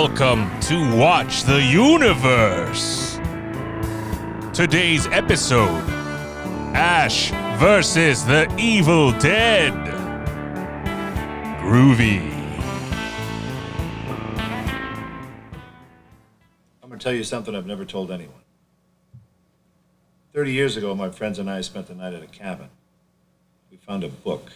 Welcome 0.00 0.48
to 0.60 0.96
Watch 0.96 1.42
the 1.42 1.60
Universe. 1.60 3.16
Today's 4.54 5.08
episode 5.08 5.84
Ash 6.72 7.32
versus 7.58 8.24
the 8.24 8.46
Evil 8.56 9.10
Dead. 9.18 9.72
Groovy. 11.60 12.20
I'm 16.80 16.88
going 16.88 16.92
to 16.92 16.98
tell 16.98 17.12
you 17.12 17.24
something 17.24 17.56
I've 17.56 17.66
never 17.66 17.84
told 17.84 18.12
anyone. 18.12 18.44
Thirty 20.32 20.52
years 20.52 20.76
ago, 20.76 20.94
my 20.94 21.10
friends 21.10 21.40
and 21.40 21.50
I 21.50 21.60
spent 21.62 21.88
the 21.88 21.96
night 21.96 22.14
at 22.14 22.22
a 22.22 22.28
cabin. 22.28 22.68
We 23.68 23.78
found 23.78 24.04
a 24.04 24.08
book, 24.08 24.52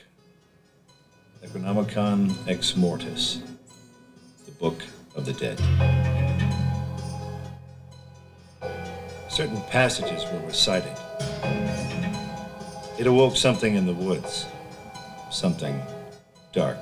Necronomicon 1.43 2.33
Ex 2.47 2.77
Mortis, 2.77 3.43
the 4.47 4.53
Book 4.53 4.85
of 5.15 5.27
the 5.27 5.33
Dead. 5.33 5.59
Certain 9.29 9.61
passages 9.63 10.25
were 10.33 10.47
recited. 10.47 10.97
It 12.99 13.07
awoke 13.07 13.37
something 13.37 13.75
in 13.75 13.87
the 13.87 13.95
woods, 13.95 14.47
something 15.31 15.81
dark. 16.53 16.79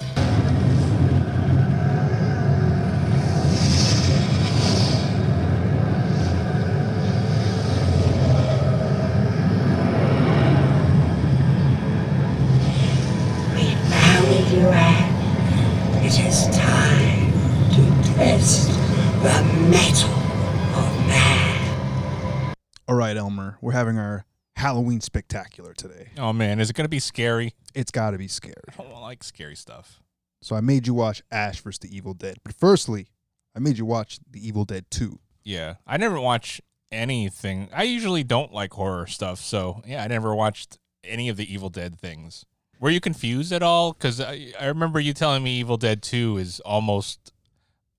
Halloween 24.71 25.01
spectacular 25.01 25.75
today. 25.75 26.11
Oh 26.17 26.33
man, 26.33 26.61
is 26.61 26.71
it 26.71 26.75
going 26.75 26.85
to 26.85 26.89
be 26.89 27.01
scary? 27.01 27.55
It's 27.75 27.91
got 27.91 28.13
to 28.13 28.19
be 28.19 28.29
scary. 28.29 28.55
Oh, 28.79 28.85
I 28.85 28.89
don't 28.89 29.03
like 29.03 29.25
scary 29.25 29.57
stuff. 29.57 30.01
So 30.43 30.55
I 30.55 30.61
made 30.61 30.87
you 30.87 30.95
watch 30.95 31.25
Ash 31.33 31.61
vs. 31.61 31.81
the 31.81 31.95
Evil 31.95 32.15
Dead. 32.15 32.37
But 32.45 32.55
firstly, 32.55 33.09
I 33.57 33.59
made 33.59 33.79
you 33.79 33.85
watch 33.85 34.21
The 34.31 34.47
Evil 34.47 34.65
Dead 34.65 34.85
2. 34.93 35.19
Yeah, 35.43 35.75
I 35.89 35.97
never 35.97 36.21
watch 36.21 36.61
anything. 36.93 37.69
I 37.75 37.83
usually 37.83 38.23
don't 38.23 38.53
like 38.53 38.73
horror 38.75 39.09
stuff, 39.09 39.41
so 39.41 39.83
yeah, 39.85 40.05
I 40.05 40.07
never 40.07 40.37
watched 40.37 40.79
any 41.03 41.29
of 41.29 41.37
the 41.37 41.53
Evil 41.53 41.69
Dead 41.69 41.98
things. 41.98 42.47
Were 42.79 42.91
you 42.91 43.01
confused 43.01 43.51
at 43.51 43.65
all? 43.65 43.93
Because 43.93 44.21
I, 44.21 44.53
I 44.59 44.67
remember 44.67 45.01
you 45.01 45.13
telling 45.15 45.43
me 45.43 45.59
Evil 45.59 45.79
Dead 45.79 46.01
2 46.01 46.39
is 46.39 46.61
almost 46.61 47.33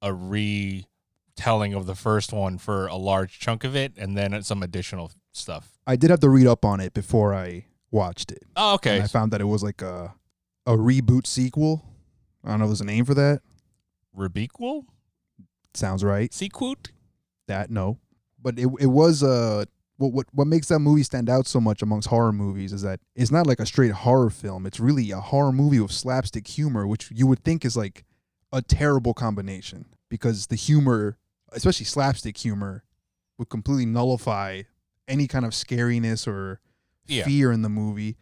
a 0.02 0.14
retelling 0.14 1.74
of 1.74 1.86
the 1.86 1.96
first 1.96 2.32
one 2.32 2.58
for 2.58 2.88
a 2.88 2.96
large 2.96 3.40
chunk 3.40 3.66
of 3.66 3.76
it, 3.76 3.92
and 3.98 4.18
then 4.18 4.42
some 4.44 4.64
additional 4.64 5.12
stuff. 5.34 5.80
I 5.88 5.96
did 5.96 6.10
have 6.10 6.20
to 6.22 6.30
read 6.30 6.48
up 6.48 6.66
on 6.66 6.80
it 6.80 6.94
before 6.94 7.34
I 7.34 7.66
watched 7.90 8.32
it. 8.32 8.44
Oh, 8.56 8.76
okay. 8.76 8.96
And 8.96 9.04
I 9.04 9.08
found 9.08 9.32
that 9.34 9.42
it 9.42 9.46
was 9.46 9.64
like 9.64 9.82
a 9.82 10.14
a 10.66 10.74
reboot 10.74 11.28
sequel. 11.28 11.84
I 12.44 12.50
don't 12.50 12.60
know 12.60 12.66
if 12.66 12.70
there's 12.70 12.82
a 12.82 12.86
name 12.86 13.06
for 13.06 13.14
that. 13.14 13.42
Rebequel? 14.18 14.86
Sounds 15.74 16.04
right. 16.04 16.34
Sequel? 16.34 16.76
That 17.48 17.70
no. 17.70 17.98
But 18.42 18.60
it 18.60 18.68
it 18.80 18.88
was 18.88 19.24
uh 19.24 19.66
what 19.98 20.14
what 20.14 20.28
what 20.34 20.48
makes 20.48 20.68
that 20.68 20.80
movie 20.80 21.04
stand 21.04 21.30
out 21.30 21.48
so 21.48 21.62
much 21.62 21.82
amongst 21.82 22.08
horror 22.10 22.34
movies 22.34 22.74
is 22.74 22.82
that 22.82 23.00
it's 23.16 23.32
not 23.32 23.48
like 23.48 23.60
a 23.60 23.66
straight 23.66 23.92
horror 23.92 24.30
film. 24.30 24.66
It's 24.66 24.80
really 24.80 25.12
a 25.12 25.20
horror 25.20 25.52
movie 25.52 25.80
with 25.80 25.92
slapstick 25.92 26.48
humor, 26.48 26.88
which 26.88 27.12
you 27.12 27.28
would 27.28 27.44
think 27.44 27.64
is 27.64 27.78
like 27.78 28.04
a 28.52 28.62
terrible 28.62 29.14
combination 29.14 29.86
because 30.10 30.48
the 30.48 30.56
humor, 30.56 31.18
especially 31.52 31.86
slapstick 31.86 32.38
humor, 32.38 32.84
would 33.38 33.50
completely 33.50 33.86
nullify 33.86 34.64
any 35.08 35.28
kind 35.28 35.46
of 35.46 35.52
scariness 35.52 36.28
or 36.28 36.60
Yeah. 37.08 37.24
fear 37.26 37.52
in 37.52 37.62
the 37.62 37.70
movie. 37.70 38.18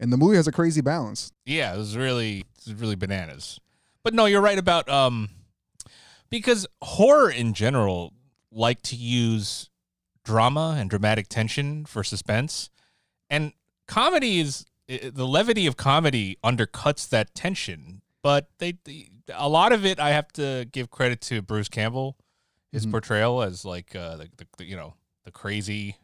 And 0.00 0.12
the 0.12 0.16
movie 0.16 0.36
has 0.36 0.46
a 0.46 0.52
crazy 0.52 0.80
balance. 0.80 1.32
Yeah, 1.44 1.74
it 1.74 1.78
was 1.78 1.96
really 1.96 2.40
it 2.40 2.46
was 2.66 2.74
really 2.74 2.94
bananas. 2.96 3.58
But 4.04 4.14
no, 4.14 4.26
you're 4.26 4.40
right 4.40 4.58
about 4.58 4.88
um 4.88 5.28
because 6.30 6.66
horror 6.82 7.30
in 7.30 7.54
general 7.54 8.12
like 8.50 8.82
to 8.82 8.96
use 8.96 9.70
drama 10.24 10.76
and 10.78 10.88
dramatic 10.90 11.28
tension 11.28 11.84
for 11.86 12.04
suspense. 12.04 12.70
And 13.30 13.52
comedy 13.86 14.40
is 14.40 14.66
the 14.86 15.26
levity 15.26 15.66
of 15.66 15.76
comedy 15.76 16.38
undercuts 16.44 17.08
that 17.10 17.34
tension. 17.34 18.02
But 18.22 18.48
they, 18.58 18.74
they 18.84 19.08
a 19.34 19.48
lot 19.48 19.72
of 19.72 19.84
it 19.84 19.98
I 19.98 20.10
have 20.10 20.28
to 20.34 20.66
give 20.70 20.90
credit 20.90 21.20
to 21.22 21.42
Bruce 21.42 21.68
Campbell 21.68 22.16
his 22.72 22.86
Mhm. 22.86 22.90
portrayal 22.92 23.42
as 23.42 23.64
like 23.64 23.96
uh 23.96 24.16
the, 24.16 24.28
the 24.58 24.64
you 24.64 24.76
know, 24.76 24.94
the 25.24 25.30
crazy 25.32 25.96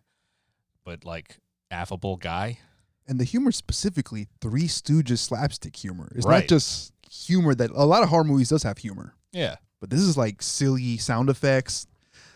but 0.85 1.05
like 1.05 1.39
affable 1.71 2.17
guy. 2.17 2.59
And 3.07 3.19
the 3.21 3.25
humor 3.25 3.53
specifically, 3.53 4.29
Three 4.41 4.65
Stooges 4.69 5.19
slapstick 5.19 5.77
humor. 5.77 6.11
It's 6.15 6.27
Right. 6.27 6.41
not 6.41 6.49
just 6.49 6.93
humor 7.11 7.55
that 7.55 7.71
a 7.71 7.85
lot 7.85 8.03
of 8.03 8.09
horror 8.09 8.25
movies 8.25 8.49
does 8.49 8.63
have 8.63 8.79
humor. 8.79 9.15
Yeah. 9.33 9.57
But 9.81 9.91
this 9.91 10.01
is 10.01 10.17
like 10.17 10.41
silly 10.43 10.97
sound 10.97 11.29
effects. 11.29 11.87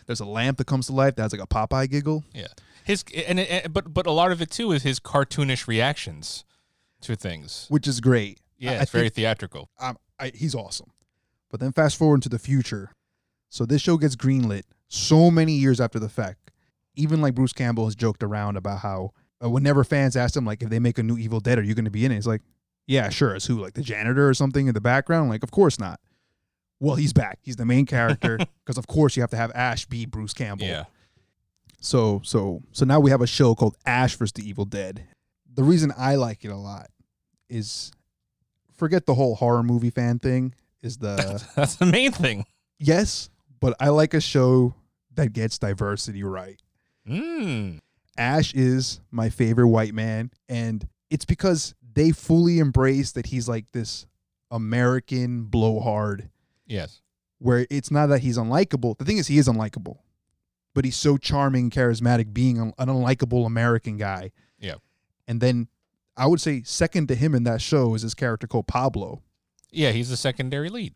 There's 0.05 0.19
a 0.19 0.25
lamp 0.25 0.57
that 0.59 0.67
comes 0.67 0.87
to 0.87 0.93
life 0.93 1.15
that 1.15 1.21
has 1.23 1.31
like 1.31 1.41
a 1.41 1.47
Popeye 1.47 1.89
giggle. 1.89 2.23
Yeah, 2.33 2.47
his 2.83 3.03
and, 3.27 3.39
and 3.39 3.71
but 3.73 3.93
but 3.93 4.05
a 4.07 4.11
lot 4.11 4.31
of 4.31 4.41
it 4.41 4.49
too 4.49 4.71
is 4.71 4.81
his 4.83 4.99
cartoonish 4.99 5.67
reactions 5.67 6.45
to 7.01 7.15
things. 7.15 7.65
which 7.69 7.87
is 7.87 7.99
great. 8.01 8.39
Yeah, 8.57 8.71
I- 8.71 8.75
I 8.75 8.77
it's 8.81 8.91
very 8.91 9.05
think- 9.05 9.15
theatrical. 9.15 9.69
um, 9.79 9.97
I, 10.19 10.31
he's 10.35 10.53
awesome. 10.55 10.91
But 11.49 11.59
then 11.59 11.71
fast 11.71 11.95
forward 11.97 12.15
into 12.15 12.29
the 12.29 12.39
future. 12.39 12.91
So 13.49 13.65
this 13.65 13.81
show 13.81 13.97
gets 13.97 14.15
greenlit 14.15 14.63
so 14.87 15.31
many 15.31 15.53
years 15.53 15.79
after 15.79 15.97
the 15.99 16.09
fact. 16.09 16.51
Even 16.95 17.21
like 17.21 17.35
Bruce 17.35 17.53
Campbell 17.53 17.85
has 17.85 17.95
joked 17.95 18.23
around 18.23 18.57
about 18.57 18.79
how 18.79 19.11
uh, 19.43 19.49
whenever 19.49 19.83
fans 19.83 20.15
ask 20.17 20.35
him 20.35 20.45
like 20.45 20.61
if 20.61 20.69
they 20.69 20.79
make 20.79 20.97
a 20.97 21.03
new 21.03 21.17
Evil 21.17 21.39
Dead, 21.39 21.57
are 21.59 21.63
you 21.63 21.73
going 21.75 21.85
to 21.85 21.91
be 21.91 22.05
in 22.05 22.11
it? 22.11 22.15
He's 22.15 22.27
like, 22.27 22.41
yeah, 22.87 23.09
sure. 23.09 23.35
As 23.35 23.45
who? 23.45 23.59
Like 23.61 23.73
the 23.73 23.81
janitor 23.81 24.27
or 24.27 24.33
something 24.33 24.67
in 24.67 24.73
the 24.73 24.81
background? 24.81 25.29
Like, 25.29 25.43
of 25.43 25.51
course 25.51 25.79
not. 25.79 25.99
Well, 26.79 26.95
he's 26.95 27.13
back. 27.13 27.39
He's 27.43 27.55
the 27.57 27.65
main 27.65 27.85
character 27.85 28.37
because 28.65 28.77
of 28.77 28.87
course 28.87 29.15
you 29.15 29.21
have 29.21 29.29
to 29.31 29.37
have 29.37 29.51
Ash 29.53 29.85
be 29.85 30.05
Bruce 30.05 30.33
Campbell. 30.33 30.65
Yeah, 30.65 30.85
So 31.81 32.21
so 32.23 32.63
so 32.71 32.85
now 32.85 32.99
we 32.99 33.11
have 33.11 33.21
a 33.21 33.27
show 33.27 33.53
called 33.55 33.75
Ash 33.85 34.15
vs. 34.15 34.31
the 34.33 34.47
Evil 34.47 34.65
Dead. 34.65 35.05
The 35.53 35.63
reason 35.63 35.93
I 35.97 36.15
like 36.15 36.43
it 36.45 36.49
a 36.51 36.55
lot 36.57 36.89
is 37.49 37.91
forget 38.75 39.05
the 39.05 39.13
whole 39.13 39.35
horror 39.35 39.63
movie 39.63 39.89
fan 39.89 40.19
thing. 40.19 40.53
Is 40.81 40.97
the 40.97 41.43
that's 41.55 41.75
the 41.75 41.85
main 41.85 42.11
thing. 42.11 42.45
yes, 42.79 43.29
but 43.59 43.75
I 43.79 43.89
like 43.89 44.13
a 44.13 44.21
show 44.21 44.73
that 45.15 45.33
gets 45.33 45.57
diversity 45.59 46.23
right. 46.23 46.59
Mm. 47.09 47.79
Ash 48.17 48.53
is 48.53 48.99
my 49.11 49.29
favorite 49.29 49.67
white 49.67 49.93
man, 49.93 50.31
and 50.47 50.87
it's 51.09 51.25
because 51.25 51.73
they 51.93 52.11
fully 52.11 52.59
embrace 52.59 53.11
that 53.13 53.27
he's 53.27 53.47
like 53.49 53.65
this 53.71 54.05
American 54.51 55.43
blowhard 55.43 56.29
Yes. 56.67 57.01
where 57.39 57.65
it's 57.69 57.89
not 57.91 58.07
that 58.07 58.19
he's 58.19 58.37
unlikable. 58.37 58.97
The 58.97 59.05
thing 59.05 59.17
is, 59.17 59.27
he 59.27 59.37
is 59.37 59.47
unlikable, 59.47 59.97
but 60.75 60.85
he's 60.85 60.97
so 60.97 61.17
charming, 61.17 61.69
charismatic, 61.69 62.33
being 62.33 62.57
an, 62.59 62.73
unlikable 62.77 63.45
American 63.45 63.97
guy. 63.97 64.31
Yeah. 64.59 64.75
And 65.27 65.39
then 65.41 65.67
I 66.17 66.27
would 66.27 66.41
say 66.41 66.61
second 66.63 67.07
to 67.07 67.15
him 67.15 67.33
in 67.33 67.43
that 67.45 67.61
show 67.61 67.95
is 67.95 68.01
his 68.01 68.13
character 68.13 68.47
called 68.47 68.67
Pablo, 68.67 69.21
Yeah, 69.71 69.91
he's 69.91 70.09
the 70.09 70.17
secondary 70.17 70.69
lead. 70.69 70.93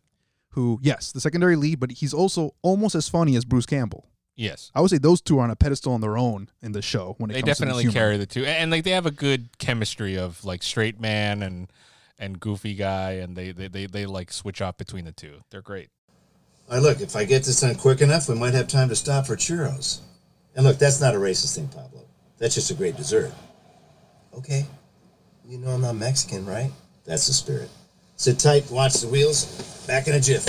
who, 0.50 0.78
yes, 0.82 1.10
the 1.12 1.20
secondary 1.20 1.56
lead, 1.56 1.80
but 1.80 1.90
he's 1.92 2.12
also 2.14 2.54
almost 2.62 2.94
as 2.94 3.08
funny 3.08 3.34
as 3.36 3.44
Bruce 3.44 3.66
Campbell. 3.66 4.06
Yes. 4.36 4.70
I 4.74 4.80
would 4.80 4.90
say 4.90 4.98
those 4.98 5.20
two 5.20 5.38
are 5.38 5.42
on 5.42 5.50
a 5.50 5.56
pedestal 5.56 5.92
on 5.92 6.00
their 6.00 6.18
own 6.18 6.48
in 6.60 6.72
the 6.72 6.82
show 6.82 7.14
when 7.18 7.30
it 7.30 7.34
They 7.34 7.40
comes 7.42 7.58
definitely 7.58 7.84
to 7.84 7.88
the 7.88 7.92
humor. 7.92 8.06
carry 8.06 8.16
the 8.16 8.26
two, 8.26 8.44
and 8.44 8.70
like 8.70 8.82
they 8.84 8.90
have 8.90 9.06
a 9.06 9.10
good 9.12 9.56
chemistry 9.58 10.16
of 10.18 10.44
like 10.44 10.62
straight 10.62 10.98
man 11.00 11.42
and 11.42 11.70
and 12.18 12.40
goofy 12.40 12.74
guy, 12.74 13.12
and 13.12 13.36
they 13.36 13.52
they 13.52 13.68
they, 13.68 13.86
they 13.86 14.06
like 14.06 14.32
switch 14.32 14.60
off 14.60 14.76
between 14.76 15.04
the 15.04 15.12
two. 15.12 15.42
They're 15.50 15.62
great. 15.62 15.90
All 16.68 16.76
right, 16.76 16.82
look, 16.82 17.00
if 17.00 17.14
I 17.14 17.24
get 17.24 17.44
this 17.44 17.60
done 17.60 17.74
quick 17.74 18.00
enough, 18.00 18.28
we 18.28 18.34
might 18.34 18.54
have 18.54 18.66
time 18.68 18.88
to 18.88 18.96
stop 18.96 19.26
for 19.26 19.36
churros. 19.36 20.00
And 20.56 20.64
look, 20.64 20.78
that's 20.78 21.00
not 21.00 21.14
a 21.14 21.18
racist 21.18 21.54
thing, 21.56 21.68
Pablo. 21.68 22.04
That's 22.38 22.54
just 22.54 22.70
a 22.70 22.74
great 22.74 22.96
dessert. 22.96 23.32
Okay. 24.36 24.64
You 25.46 25.58
know 25.58 25.68
I'm 25.68 25.82
not 25.82 25.94
Mexican, 25.96 26.46
right? 26.46 26.70
That's 27.04 27.26
the 27.26 27.32
spirit. 27.34 27.68
Sit 28.16 28.38
tight, 28.38 28.70
watch 28.70 28.94
the 28.94 29.08
wheels. 29.08 29.84
Back 29.86 30.08
in 30.08 30.14
a 30.14 30.20
jiff. 30.20 30.44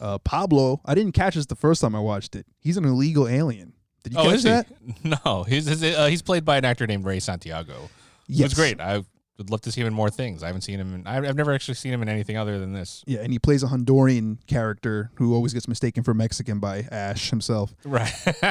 Uh, 0.00 0.18
Pablo, 0.18 0.80
I 0.84 0.94
didn't 0.94 1.12
catch 1.12 1.34
this 1.34 1.46
the 1.46 1.56
first 1.56 1.80
time 1.80 1.94
I 1.94 2.00
watched 2.00 2.36
it. 2.36 2.46
He's 2.60 2.76
an 2.76 2.84
illegal 2.84 3.26
alien. 3.28 3.72
Did 4.04 4.12
you 4.14 4.18
oh, 4.20 4.24
catch 4.24 4.34
is 4.34 4.42
he? 4.44 4.48
that? 4.50 4.66
No, 5.24 5.42
he's 5.44 5.66
he's, 5.66 5.82
uh, 5.82 6.06
he's 6.06 6.22
played 6.22 6.44
by 6.44 6.56
an 6.58 6.64
actor 6.64 6.86
named 6.86 7.04
Ray 7.04 7.20
Santiago. 7.20 7.74
It 7.84 7.90
Yes. 8.28 8.44
was 8.50 8.54
great. 8.54 8.80
I 8.80 9.02
would 9.38 9.50
love 9.50 9.60
to 9.62 9.72
see 9.72 9.80
him 9.80 9.86
in 9.86 9.94
more 9.94 10.10
things. 10.10 10.42
I 10.42 10.46
haven't 10.46 10.62
seen 10.62 10.78
him. 10.80 10.94
In, 10.94 11.06
I've 11.06 11.24
I've 11.24 11.36
never 11.36 11.52
actually 11.52 11.74
seen 11.74 11.92
him 11.92 12.02
in 12.02 12.08
anything 12.08 12.36
other 12.36 12.58
than 12.58 12.72
this. 12.72 13.02
Yeah, 13.06 13.20
and 13.20 13.32
he 13.32 13.38
plays 13.38 13.62
a 13.62 13.66
Honduran 13.66 14.38
character 14.46 15.10
who 15.16 15.34
always 15.34 15.52
gets 15.54 15.66
mistaken 15.68 16.02
for 16.04 16.12
Mexican 16.14 16.58
by 16.58 16.86
Ash 16.90 17.30
himself. 17.30 17.74
Right. 17.84 18.12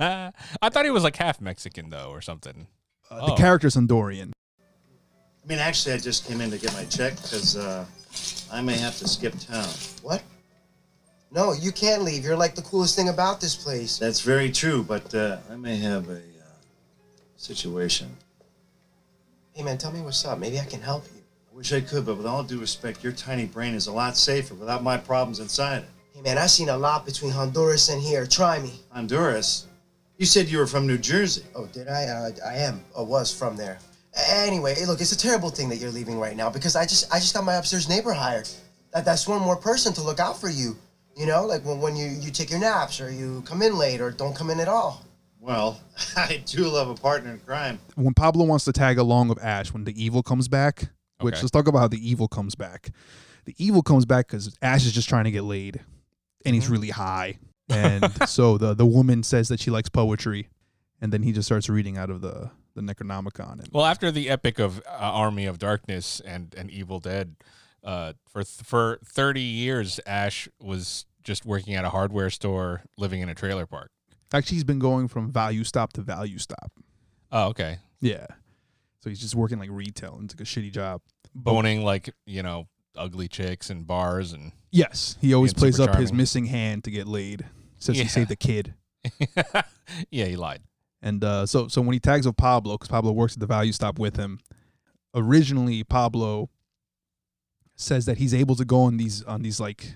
I 0.00 0.68
thought 0.70 0.84
he 0.84 0.90
was 0.90 1.02
like 1.04 1.16
half 1.16 1.40
Mexican 1.40 1.90
though, 1.90 2.10
or 2.10 2.20
something. 2.20 2.66
Uh, 3.10 3.18
Oh. 3.20 3.26
The 3.28 3.34
character's 3.36 3.76
Honduran. 3.76 4.32
I 5.42 5.46
mean, 5.48 5.58
actually, 5.58 5.94
I 5.94 5.98
just 5.98 6.26
came 6.26 6.40
in 6.40 6.50
to 6.50 6.58
get 6.58 6.72
my 6.72 6.84
check 6.84 7.14
because 7.16 7.56
uh, 7.56 7.84
I 8.52 8.60
may 8.62 8.76
have 8.78 8.96
to 8.98 9.08
skip 9.08 9.34
town. 9.38 9.66
What? 10.02 10.22
No, 11.34 11.54
you 11.54 11.72
can't 11.72 12.02
leave. 12.02 12.24
You're 12.24 12.36
like 12.36 12.54
the 12.54 12.62
coolest 12.62 12.94
thing 12.94 13.08
about 13.08 13.40
this 13.40 13.56
place. 13.56 13.98
That's 13.98 14.20
very 14.20 14.50
true, 14.50 14.82
but 14.82 15.14
uh, 15.14 15.38
I 15.50 15.56
may 15.56 15.76
have 15.78 16.10
a 16.10 16.16
uh, 16.16 16.18
situation. 17.38 18.14
Hey, 19.54 19.62
man, 19.62 19.78
tell 19.78 19.92
me 19.92 20.02
what's 20.02 20.22
up. 20.26 20.38
Maybe 20.38 20.60
I 20.60 20.66
can 20.66 20.82
help 20.82 21.04
you. 21.14 21.22
I 21.50 21.56
wish 21.56 21.72
I 21.72 21.80
could, 21.80 22.04
but 22.04 22.18
with 22.18 22.26
all 22.26 22.42
due 22.42 22.60
respect, 22.60 23.02
your 23.02 23.14
tiny 23.14 23.46
brain 23.46 23.72
is 23.72 23.86
a 23.86 23.92
lot 23.92 24.16
safer 24.16 24.54
without 24.54 24.82
my 24.82 24.98
problems 24.98 25.40
inside 25.40 25.84
it. 25.84 25.88
Hey, 26.14 26.20
man, 26.20 26.36
I've 26.36 26.50
seen 26.50 26.68
a 26.68 26.76
lot 26.76 27.06
between 27.06 27.32
Honduras 27.32 27.88
and 27.88 28.02
here. 28.02 28.26
Try 28.26 28.58
me. 28.58 28.80
Honduras? 28.90 29.66
You 30.18 30.26
said 30.26 30.48
you 30.48 30.58
were 30.58 30.66
from 30.66 30.86
New 30.86 30.98
Jersey. 30.98 31.44
Oh, 31.54 31.66
did 31.66 31.88
I? 31.88 32.04
Uh, 32.04 32.30
I 32.46 32.56
am. 32.56 32.84
I 32.96 33.00
was 33.00 33.34
from 33.34 33.56
there. 33.56 33.78
Anyway, 34.28 34.74
look, 34.86 35.00
it's 35.00 35.12
a 35.12 35.18
terrible 35.18 35.48
thing 35.48 35.70
that 35.70 35.76
you're 35.76 35.90
leaving 35.90 36.18
right 36.18 36.36
now 36.36 36.50
because 36.50 36.76
I 36.76 36.84
just, 36.84 37.12
I 37.12 37.18
just 37.18 37.32
got 37.32 37.44
my 37.44 37.54
upstairs 37.54 37.88
neighbor 37.88 38.12
hired. 38.12 38.48
That, 38.92 39.06
that's 39.06 39.26
one 39.26 39.40
more 39.40 39.56
person 39.56 39.94
to 39.94 40.02
look 40.02 40.20
out 40.20 40.38
for 40.38 40.50
you. 40.50 40.76
You 41.16 41.26
know, 41.26 41.44
like 41.44 41.64
when, 41.64 41.80
when 41.80 41.96
you, 41.96 42.06
you 42.06 42.30
take 42.30 42.50
your 42.50 42.60
naps 42.60 43.00
or 43.00 43.10
you 43.10 43.42
come 43.46 43.62
in 43.62 43.76
late 43.76 44.00
or 44.00 44.10
don't 44.10 44.34
come 44.34 44.50
in 44.50 44.60
at 44.60 44.68
all. 44.68 45.04
Well, 45.40 45.80
I 46.16 46.42
do 46.46 46.68
love 46.68 46.88
a 46.88 46.94
partner 46.94 47.32
in 47.32 47.38
crime. 47.40 47.80
When 47.96 48.14
Pablo 48.14 48.44
wants 48.44 48.64
to 48.66 48.72
tag 48.72 48.98
along 48.98 49.28
with 49.28 49.42
Ash 49.42 49.72
when 49.72 49.84
the 49.84 50.02
evil 50.02 50.22
comes 50.22 50.48
back, 50.48 50.90
which 51.20 51.34
Okay. 51.34 51.42
let's 51.42 51.50
talk 51.50 51.68
about 51.68 51.78
how 51.80 51.88
the 51.88 52.08
evil 52.10 52.28
comes 52.28 52.54
back. 52.54 52.90
The 53.44 53.54
evil 53.58 53.82
comes 53.82 54.04
back 54.04 54.28
because 54.28 54.56
Ash 54.62 54.86
is 54.86 54.92
just 54.92 55.08
trying 55.08 55.24
to 55.24 55.30
get 55.32 55.42
laid, 55.42 55.80
and 56.44 56.54
he's 56.54 56.68
really 56.68 56.90
high. 56.90 57.38
And 57.68 58.12
so 58.28 58.58
the 58.58 58.74
the 58.74 58.84
woman 58.84 59.22
says 59.22 59.48
that 59.48 59.58
she 59.60 59.70
likes 59.70 59.88
poetry, 59.88 60.48
and 61.00 61.10
then 61.12 61.22
he 61.22 61.32
just 61.32 61.46
starts 61.46 61.68
reading 61.70 61.96
out 61.96 62.10
of 62.10 62.20
the 62.20 62.50
the 62.74 62.82
Necronomicon. 62.82 63.60
And 63.60 63.68
Well, 63.72 63.84
after 63.86 64.10
the 64.10 64.28
epic 64.28 64.58
of 64.58 64.80
uh, 64.80 64.90
Army 64.98 65.46
of 65.46 65.58
Darkness 65.58 66.20
and 66.20 66.54
and 66.58 66.70
Evil 66.70 66.98
Dead, 67.00 67.34
uh, 67.84 68.12
for 68.28 68.42
th- 68.44 68.62
for 68.66 68.98
thirty 69.04 69.40
years, 69.40 70.00
Ash 70.06 70.48
was 70.60 71.06
just 71.22 71.44
working 71.46 71.74
at 71.74 71.84
a 71.84 71.90
hardware 71.90 72.30
store, 72.30 72.82
living 72.98 73.20
in 73.20 73.28
a 73.28 73.34
trailer 73.34 73.66
park. 73.66 73.90
actually, 74.34 74.56
he's 74.56 74.64
been 74.64 74.78
going 74.78 75.08
from 75.08 75.30
value 75.32 75.64
stop 75.64 75.92
to 75.94 76.00
value 76.02 76.38
stop. 76.38 76.72
Oh, 77.30 77.48
okay. 77.48 77.78
Yeah. 78.00 78.26
So 79.02 79.08
he's 79.10 79.20
just 79.20 79.34
working 79.34 79.58
like 79.58 79.70
retail 79.70 80.14
and 80.14 80.24
it's 80.30 80.34
like 80.34 80.40
a 80.40 80.44
shitty 80.50 80.72
job. 80.72 81.00
Boning 81.34 81.82
like 81.82 82.10
you 82.26 82.42
know 82.42 82.66
ugly 82.96 83.26
chicks 83.28 83.70
and 83.70 83.86
bars 83.86 84.32
and 84.32 84.52
Yes, 84.70 85.16
he 85.20 85.32
always 85.34 85.52
plays 85.54 85.78
up 85.80 85.94
his 85.96 86.12
missing 86.12 86.46
hand 86.46 86.84
to 86.84 86.90
get 86.90 87.06
laid. 87.06 87.44
Says 87.78 87.96
Yeah. 87.96 88.02
he 88.04 88.08
saved 88.08 88.30
a 88.30 88.36
kid. 88.36 88.74
yeah, 90.10 90.24
he 90.26 90.36
lied. 90.36 90.62
And 91.00 91.22
uh, 91.24 91.46
so 91.46 91.68
so 91.68 91.80
when 91.82 91.92
he 91.94 92.00
tags 92.00 92.26
with 92.26 92.36
Pablo, 92.36 92.74
because 92.74 92.88
Pablo 92.88 93.12
works 93.12 93.34
at 93.34 93.40
the 93.40 93.46
value 93.46 93.72
stop 93.72 93.98
with 93.98 94.16
him, 94.16 94.38
originally 95.14 95.82
Pablo 95.84 96.50
says 97.76 98.06
that 98.06 98.18
he's 98.18 98.34
able 98.34 98.54
to 98.56 98.64
go 98.64 98.82
on 98.82 98.96
these 98.96 99.22
on 99.24 99.42
these 99.42 99.58
like 99.60 99.94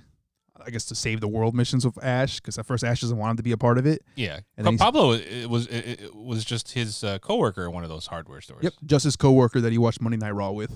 I 0.65 0.71
guess 0.71 0.85
to 0.87 0.95
save 0.97 1.21
the 1.21 1.29
world 1.29 1.55
missions 1.55 1.85
with 1.85 2.03
Ash, 2.03 2.37
because 2.41 2.59
at 2.59 2.67
first 2.67 2.83
Ash 2.83 3.01
doesn't 3.01 3.17
want 3.17 3.33
him 3.33 3.37
to 3.37 3.43
be 3.43 3.53
a 3.53 3.57
part 3.57 3.79
of 3.79 3.87
it. 3.87 4.03
Yeah, 4.17 4.41
And 4.57 4.79
Pablo 4.79 5.13
it 5.13 5.49
was 5.49 5.67
it, 5.69 6.01
it 6.01 6.15
was 6.15 6.45
just 6.45 6.73
his 6.73 7.05
uh, 7.05 7.19
coworker 7.19 7.67
at 7.67 7.73
one 7.73 7.85
of 7.85 7.89
those 7.91 8.07
hardware 8.07 8.41
stores. 8.41 8.65
Yep, 8.65 8.73
just 8.85 9.05
his 9.05 9.17
coworker 9.17 9.61
that 9.61 9.71
he 9.71 9.79
watched 9.79 10.01
Monday 10.01 10.17
Night 10.19 10.33
Raw 10.33 10.51
with. 10.51 10.73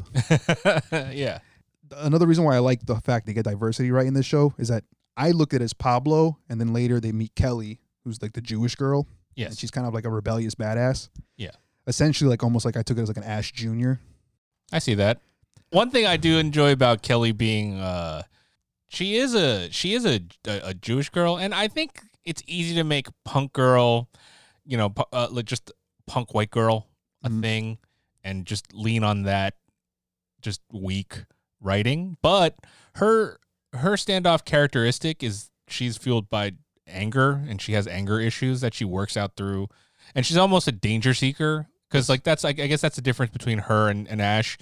yeah. 1.12 1.40
Another 1.96 2.26
reason 2.26 2.44
why 2.44 2.54
I 2.54 2.58
like 2.60 2.86
the 2.86 2.96
fact 2.96 3.26
they 3.26 3.32
get 3.32 3.44
diversity 3.44 3.90
right 3.90 4.06
in 4.06 4.14
this 4.14 4.26
show 4.26 4.54
is 4.58 4.68
that 4.68 4.84
I 5.16 5.32
looked 5.32 5.54
at 5.54 5.60
it 5.60 5.64
as 5.64 5.72
Pablo, 5.72 6.38
and 6.48 6.60
then 6.60 6.72
later 6.72 7.00
they 7.00 7.10
meet 7.10 7.34
Kelly, 7.34 7.80
who's 8.04 8.22
like 8.22 8.32
the 8.34 8.40
Jewish 8.40 8.76
girl. 8.76 9.08
Yes. 9.34 9.50
and 9.50 9.58
she's 9.58 9.70
kind 9.70 9.86
of 9.86 9.94
like 9.94 10.04
a 10.04 10.10
rebellious 10.10 10.54
badass. 10.54 11.08
Yeah. 11.36 11.50
Essentially, 11.86 12.28
like 12.28 12.44
almost 12.44 12.64
like 12.64 12.76
I 12.76 12.82
took 12.82 12.98
it 12.98 13.00
as 13.00 13.08
like 13.08 13.16
an 13.16 13.24
Ash 13.24 13.52
Junior. 13.52 14.00
I 14.70 14.78
see 14.78 14.94
that. 14.94 15.20
One 15.70 15.90
thing 15.90 16.06
I 16.06 16.16
do 16.16 16.38
enjoy 16.38 16.72
about 16.72 17.02
Kelly 17.02 17.32
being 17.32 17.78
uh 17.78 18.22
she 18.88 19.16
is 19.16 19.34
a 19.34 19.70
she 19.70 19.94
is 19.94 20.04
a 20.04 20.20
a, 20.44 20.74
Jewish 20.74 21.10
girl 21.10 21.36
and 21.36 21.54
I 21.54 21.68
think 21.68 22.02
it's 22.24 22.42
easy 22.46 22.74
to 22.74 22.84
make 22.84 23.06
punk 23.24 23.52
girl, 23.52 24.08
you 24.64 24.76
know, 24.76 24.92
uh, 25.12 25.28
like 25.30 25.46
just 25.46 25.70
punk 26.06 26.34
white 26.34 26.50
girl 26.50 26.88
a 27.22 27.28
Mhm. 27.30 27.40
thing 27.42 27.78
and 28.24 28.46
just 28.46 28.74
lean 28.74 29.04
on 29.04 29.22
that 29.22 29.54
just 30.42 30.60
weak 30.72 31.24
writing, 31.60 32.16
but 32.22 32.56
her 32.96 33.38
her 33.72 33.92
standoff 33.92 34.44
characteristic 34.44 35.22
is 35.22 35.50
she's 35.68 35.96
fueled 35.96 36.28
by 36.28 36.52
anger 36.88 37.44
and 37.48 37.62
she 37.62 37.72
has 37.74 37.86
anger 37.86 38.18
issues 38.18 38.60
that 38.60 38.74
she 38.74 38.84
works 38.84 39.16
out 39.16 39.36
through. 39.36 39.68
And 40.14 40.26
she's 40.26 40.36
almost 40.36 40.66
a 40.66 40.72
danger 40.72 41.14
seeker 41.14 41.68
because 41.88 42.08
like 42.08 42.24
that's 42.24 42.44
I 42.44 42.52
guess 42.52 42.80
that's 42.80 42.96
the 42.96 43.02
difference 43.02 43.30
between 43.32 43.58
her 43.58 43.88
and, 43.88 44.08
and 44.08 44.20
Ash 44.20 44.58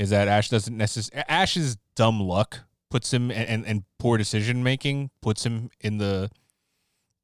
is 0.00 0.10
that 0.10 0.26
Ash 0.28 0.48
doesn't 0.48 0.76
necessarily 0.76 1.24
Ash's 1.28 1.76
dumb 1.94 2.18
luck 2.20 2.60
puts 2.90 3.12
him 3.12 3.30
and, 3.30 3.48
and, 3.48 3.66
and 3.66 3.84
poor 3.98 4.16
decision 4.18 4.62
making 4.64 5.10
puts 5.20 5.44
him 5.46 5.70
in 5.80 5.98
the 5.98 6.30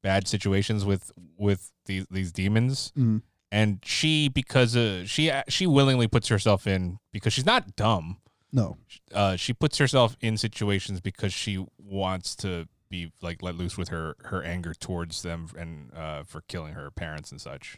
bad 0.03 0.27
situations 0.27 0.85
with 0.85 1.11
with 1.37 1.71
these 1.87 2.05
these 2.11 2.31
demons 2.31 2.93
Mhm. 2.95 3.21
and 3.51 3.79
she 3.83 4.29
because 4.29 4.75
uh, 4.77 5.03
she 5.05 5.31
she 5.49 5.65
willingly 5.67 6.07
puts 6.07 6.27
herself 6.29 6.67
in 6.67 6.99
because 7.11 7.33
she's 7.33 7.45
not 7.45 7.75
dumb 7.75 8.17
No, 8.53 8.77
uh, 9.13 9.35
she 9.35 9.53
puts 9.53 9.77
herself 9.77 10.15
in 10.21 10.37
situations 10.37 11.01
because 11.01 11.33
she 11.33 11.65
wants 11.77 12.35
to 12.37 12.67
be 12.89 13.11
like 13.21 13.41
let 13.43 13.55
loose 13.55 13.77
with 13.77 13.89
her 13.89 14.15
her 14.31 14.41
anger 14.43 14.73
towards 14.73 15.21
them 15.23 15.47
and 15.57 15.91
uh, 15.93 16.23
for 16.23 16.41
killing 16.47 16.73
her 16.75 16.89
parents 16.91 17.31
and 17.31 17.41
such. 17.41 17.77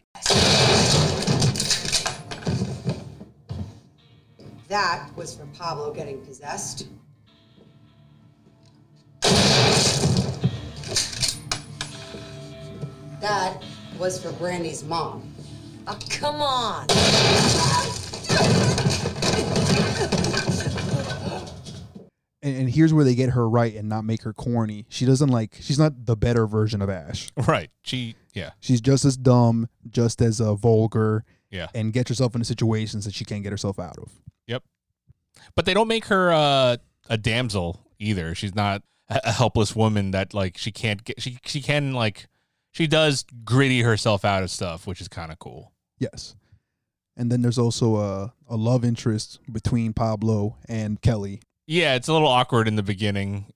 That 4.70 5.10
was 5.16 5.36
for 5.36 5.46
Pablo 5.48 5.92
getting 5.94 6.22
possessed. 6.26 6.88
That 13.22 13.62
was 14.00 14.22
for 14.22 14.32
Brandy's 14.34 14.84
mom. 14.84 15.34
Oh, 15.88 15.98
come 16.10 16.42
on. 16.42 16.88
and, 22.42 22.56
and 22.58 22.70
here's 22.70 22.94
where 22.94 23.04
they 23.04 23.16
get 23.16 23.32
her 23.32 23.50
right 23.50 23.76
and 23.76 23.90
not 23.90 24.06
make 24.06 24.22
her 24.24 24.34
corny. 24.34 24.86
She 24.90 25.06
doesn't 25.06 25.30
like. 25.30 25.58
She's 25.62 25.80
not 25.80 26.06
the 26.06 26.16
better 26.16 26.48
version 26.48 26.82
of 26.82 26.90
Ash. 26.90 27.30
Right. 27.48 27.70
She 27.84 28.16
yeah. 28.34 28.52
She's 28.60 28.80
just 28.82 29.06
as 29.06 29.18
dumb, 29.18 29.68
just 29.90 30.22
as 30.22 30.40
uh, 30.40 30.54
vulgar, 30.56 31.26
Yeah. 31.52 31.68
and 31.74 31.92
gets 31.92 32.10
herself 32.10 32.36
into 32.36 32.46
situations 32.46 33.06
that 33.06 33.14
she 33.14 33.26
can't 33.26 33.44
get 33.44 33.52
herself 33.52 33.80
out 33.80 33.98
of. 33.98 34.12
But 35.56 35.66
they 35.66 35.74
don't 35.74 35.88
make 35.88 36.06
her 36.06 36.32
uh, 36.32 36.78
a 37.10 37.18
damsel 37.18 37.86
either. 38.00 38.36
She's 38.36 38.56
not 38.56 38.84
a 39.10 39.32
helpless 39.32 39.76
woman 39.76 40.12
that 40.12 40.34
like 40.34 40.58
she 40.58 40.72
can't 40.72 41.04
get 41.04 41.22
she 41.22 41.40
she 41.44 41.62
can 41.62 41.94
like 41.94 42.28
she 42.72 42.86
does 42.86 43.26
gritty 43.44 43.82
herself 43.82 44.24
out 44.24 44.44
of 44.44 44.52
stuff, 44.52 44.86
which 44.86 45.02
is 45.02 45.08
kind 45.08 45.32
of 45.32 45.40
cool. 45.40 45.72
Yes. 45.98 46.36
And 47.18 47.32
then 47.32 47.42
there's 47.42 47.58
also 47.58 47.98
a, 47.98 48.34
a 48.48 48.56
love 48.56 48.86
interest 48.86 49.40
between 49.52 49.94
Pablo 49.94 50.56
and 50.70 51.02
Kelly. 51.02 51.42
Yeah, 51.68 51.96
it's 51.96 52.08
a 52.08 52.14
little 52.14 52.28
awkward 52.28 52.68
in 52.68 52.76
the 52.76 52.84
beginning, 52.84 53.48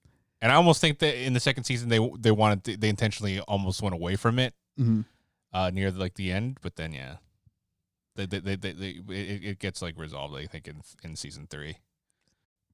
and 0.42 0.52
I 0.52 0.56
almost 0.56 0.82
think 0.82 1.00
that 1.00 1.16
in 1.16 1.34
the 1.34 1.40
second 1.40 1.63
season 1.63 1.90
they 1.90 2.00
they 2.20 2.32
wanted 2.32 2.63
to, 2.66 2.78
they 2.78 2.90
intentionally 2.90 3.40
almost 3.42 3.82
went 3.82 3.96
away 3.96 4.16
from 4.16 4.40
it 4.40 4.54
hmm 4.78 5.02
uh, 5.54 5.70
near 5.72 5.92
like 5.92 6.16
the 6.16 6.32
end. 6.32 6.58
But 6.62 6.75
then 6.75 6.94
yeah, 6.94 7.18
they 8.15 8.25
they 8.25 8.39
they, 8.39 8.55
they, 8.55 8.74
they 8.74 8.89
it, 9.10 9.43
it 9.43 9.60
gets 9.60 9.82
like 9.82 9.98
resolved. 9.98 10.36
I 10.36 10.46
think 10.46 10.67
in 10.67 10.82
in 11.03 11.15
season 11.15 11.48
three. 11.50 11.77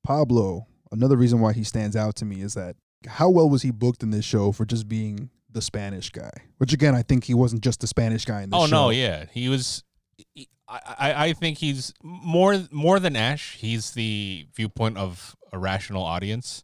Pablo, 0.03 0.67
another 0.91 1.17
reason 1.17 1.39
why 1.39 1.53
he 1.53 1.63
stands 1.63 1.95
out 1.95 2.15
to 2.17 2.25
me 2.25 2.41
is 2.41 2.53
that 2.53 2.75
how 3.07 3.29
well 3.29 3.49
was 3.49 3.61
he 3.61 3.71
booked 3.71 4.03
in 4.03 4.11
this 4.11 4.25
show 4.25 4.51
for 4.51 4.65
just 4.65 4.87
being 4.87 5.29
the 5.51 5.61
Spanish 5.61 6.09
guy? 6.09 6.31
Which 6.57 6.73
again, 6.73 6.95
I 6.95 7.01
think 7.01 7.25
he 7.25 7.33
wasn't 7.33 7.63
just 7.63 7.79
the 7.81 7.87
Spanish 7.87 8.25
guy 8.25 8.43
in 8.43 8.49
this 8.49 8.57
oh, 8.57 8.61
show. 8.61 8.65
Oh 8.65 8.67
show. 8.67 8.85
no, 8.85 8.89
yeah, 8.91 9.25
he 9.31 9.49
was. 9.49 9.83
he- 10.33 10.49
I, 10.67 10.79
I 10.99 11.25
I 11.25 11.33
think 11.33 11.57
he's 11.57 11.93
more 12.03 12.61
more 12.71 12.99
than 12.99 13.15
Ash. 13.15 13.55
He's 13.55 13.91
the 13.91 14.45
viewpoint 14.55 14.97
of 14.97 15.35
a 15.51 15.57
rational 15.57 16.03
audience, 16.03 16.63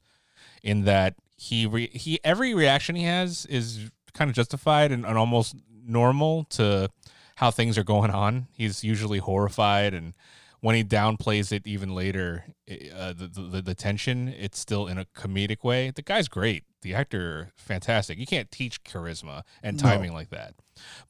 in 0.62 0.84
that 0.86 1.15
he 1.38 1.65
re, 1.65 1.88
he 1.88 2.20
every 2.24 2.53
reaction 2.53 2.96
he 2.96 3.03
has 3.03 3.46
is 3.48 3.89
kind 4.13 4.29
of 4.29 4.36
justified 4.36 4.91
and, 4.91 5.05
and 5.05 5.17
almost 5.17 5.55
normal 5.88 6.46
to 6.46 6.89
how 7.36 7.51
things 7.51 7.77
are 7.77 7.84
going 7.84 8.12
on. 8.12 8.48
He's 8.51 8.84
usually 8.84 9.20
horrified, 9.20 9.94
and 9.94 10.13
when 10.62 10.75
he 10.75 10.84
downplays 10.84 11.51
it 11.51 11.68
even 11.68 11.94
later, 11.94 12.46
uh, 12.70 13.13
the, 13.13 13.27
the 13.27 13.62
the 13.62 13.75
tension 13.75 14.27
it's 14.27 14.58
still 14.60 14.88
in 14.88 14.98
a 14.98 15.06
comedic 15.06 15.63
way. 15.63 15.92
The 15.92 16.01
guy's 16.01 16.27
great. 16.27 16.63
The 16.82 16.94
actor 16.96 17.51
fantastic. 17.56 18.18
You 18.18 18.25
can't 18.25 18.50
teach 18.51 18.84
charisma 18.84 19.42
and 19.63 19.77
No. 19.77 19.84
timing 19.89 20.13
like 20.13 20.30
that. 20.30 20.56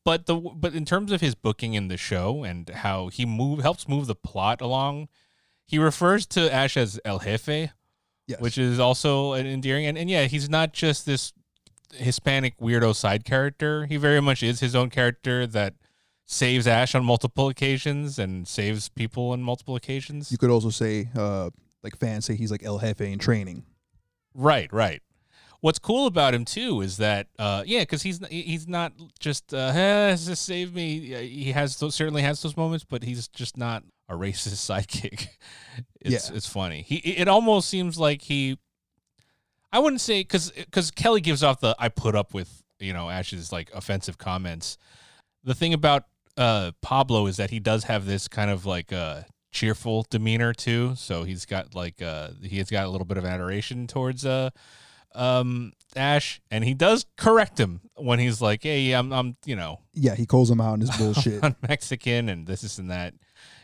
But 0.04 0.26
the 0.26 0.36
but 0.36 0.74
in 0.74 0.86
terms 0.86 1.12
of 1.12 1.22
his 1.22 1.36
booking 1.36 1.74
in 1.74 1.88
the 1.90 1.98
show 1.98 2.44
and 2.44 2.70
how 2.70 3.08
he 3.08 3.26
move 3.26 3.60
helps 3.62 3.88
move 3.88 4.08
the 4.08 4.16
plot 4.16 4.62
along, 4.62 5.10
he 5.66 5.78
refers 5.80 6.26
to 6.28 6.54
Ash 6.54 6.76
as 6.78 7.00
El 7.06 7.20
Jefe, 7.20 7.70
Yes. 8.28 8.40
which 8.40 8.58
is 8.58 8.80
also 8.80 9.34
an 9.34 9.46
endearing. 9.46 9.86
And, 9.86 9.98
and 9.98 10.10
yeah, 10.10 10.26
he's 10.26 10.50
not 10.50 10.74
just 10.74 11.06
this 11.06 11.34
Hispanic 11.94 12.58
weirdo 12.60 12.96
side 12.96 13.24
character. 13.26 13.86
He 13.86 13.98
very 13.98 14.22
much 14.22 14.42
is 14.44 14.60
his 14.60 14.76
own 14.76 14.90
character 14.90 15.46
that 15.48 15.76
saves 16.26 16.68
Ash 16.68 16.96
on 16.96 17.06
multiple 17.06 17.50
occasions 17.50 18.18
and 18.20 18.48
saves 18.48 18.90
people 18.90 19.32
on 19.32 19.42
multiple 19.44 19.76
occasions. 19.76 20.32
you 20.32 20.38
could 20.38 20.50
also 20.50 20.70
say, 20.70 21.10
uh, 21.16 21.50
like 21.84 21.98
fans 21.98 22.26
say 22.26 22.36
he's 22.36 22.52
like 22.52 22.64
El 22.64 22.80
Jefe 22.80 23.02
in 23.02 23.20
training. 23.20 23.64
Right, 24.34 24.72
right. 24.74 25.02
What's 25.62 25.80
cool 25.80 26.06
about 26.08 26.34
him 26.34 26.46
too 26.46 26.82
is 26.82 26.98
that, 26.98 27.28
uh, 27.40 27.64
yeah, 27.66 27.80
because 27.82 28.04
he's 28.04 28.20
he's 28.28 28.68
not 28.68 28.94
just 29.20 29.54
uh, 29.54 29.58
eh, 29.76 30.16
just 30.16 30.46
save 30.46 30.76
me. 30.76 31.00
He 31.28 31.52
has 31.54 31.78
those, 31.78 31.96
certainly 31.96 32.22
has 32.22 32.42
those 32.42 32.56
moments, 32.58 32.86
but 32.88 33.04
he's 33.04 33.28
just 33.30 33.58
not 33.58 33.84
a 34.10 34.14
racist 34.14 34.54
sidekick. 34.70 35.28
It's 36.02 36.30
Yeah. 36.30 36.36
it's 36.36 36.48
funny. 36.48 36.84
He 36.84 36.98
it 36.98 37.28
almost 37.28 37.70
seems 37.70 37.98
like 37.98 38.22
he. 38.24 38.58
I 39.72 39.80
wouldn't 39.80 40.02
say 40.02 40.22
because 40.22 40.52
because 40.52 40.92
Kelly 40.92 41.22
gives 41.22 41.42
off 41.44 41.60
the 41.62 41.76
I 41.80 41.90
put 41.90 42.16
up 42.16 42.34
with 42.34 42.62
you 42.80 42.94
know 42.94 43.10
Ash's 43.10 43.52
like 43.52 43.72
offensive 43.74 44.18
comments. 44.18 44.78
The 45.44 45.56
thing 45.56 45.74
about 45.74 46.06
uh 46.38 46.72
Pablo 46.82 47.28
is 47.28 47.38
that 47.38 47.50
he 47.50 47.60
does 47.60 47.86
have 47.86 48.06
this 48.06 48.28
kind 48.28 48.50
of 48.52 48.66
like 48.66 48.92
uh 48.94 49.22
cheerful 49.52 50.06
demeanor 50.10 50.54
too. 50.54 50.94
So 50.96 51.24
he's 51.24 51.46
got 51.46 51.74
like 51.76 52.02
uh 52.02 52.30
he 52.44 52.58
has 52.58 52.70
got 52.70 52.86
a 52.86 52.90
little 52.90 53.06
bit 53.06 53.18
of 53.18 53.26
adoration 53.26 53.88
towards 53.88 54.26
uh 54.26 54.50
um 55.14 55.72
Ash 55.96 56.42
and 56.52 56.64
he 56.66 56.74
does 56.74 57.06
correct 57.18 57.58
him 57.58 57.80
when 57.96 58.20
he's 58.20 58.42
like, 58.42 58.64
Hey, 58.64 58.92
I'm 58.92 59.14
I'm 59.14 59.36
you 59.46 59.56
know 59.56 59.80
Yeah, 59.94 60.16
he 60.16 60.26
calls 60.26 60.52
him 60.52 60.60
out 60.60 60.74
on 60.74 60.82
his 60.82 60.90
bullshit. 60.98 61.44
I'm 61.44 61.56
Mexican 61.68 62.28
and 62.30 62.46
this, 62.46 62.62
this 62.62 62.78
and 62.80 62.92
that. 62.92 63.14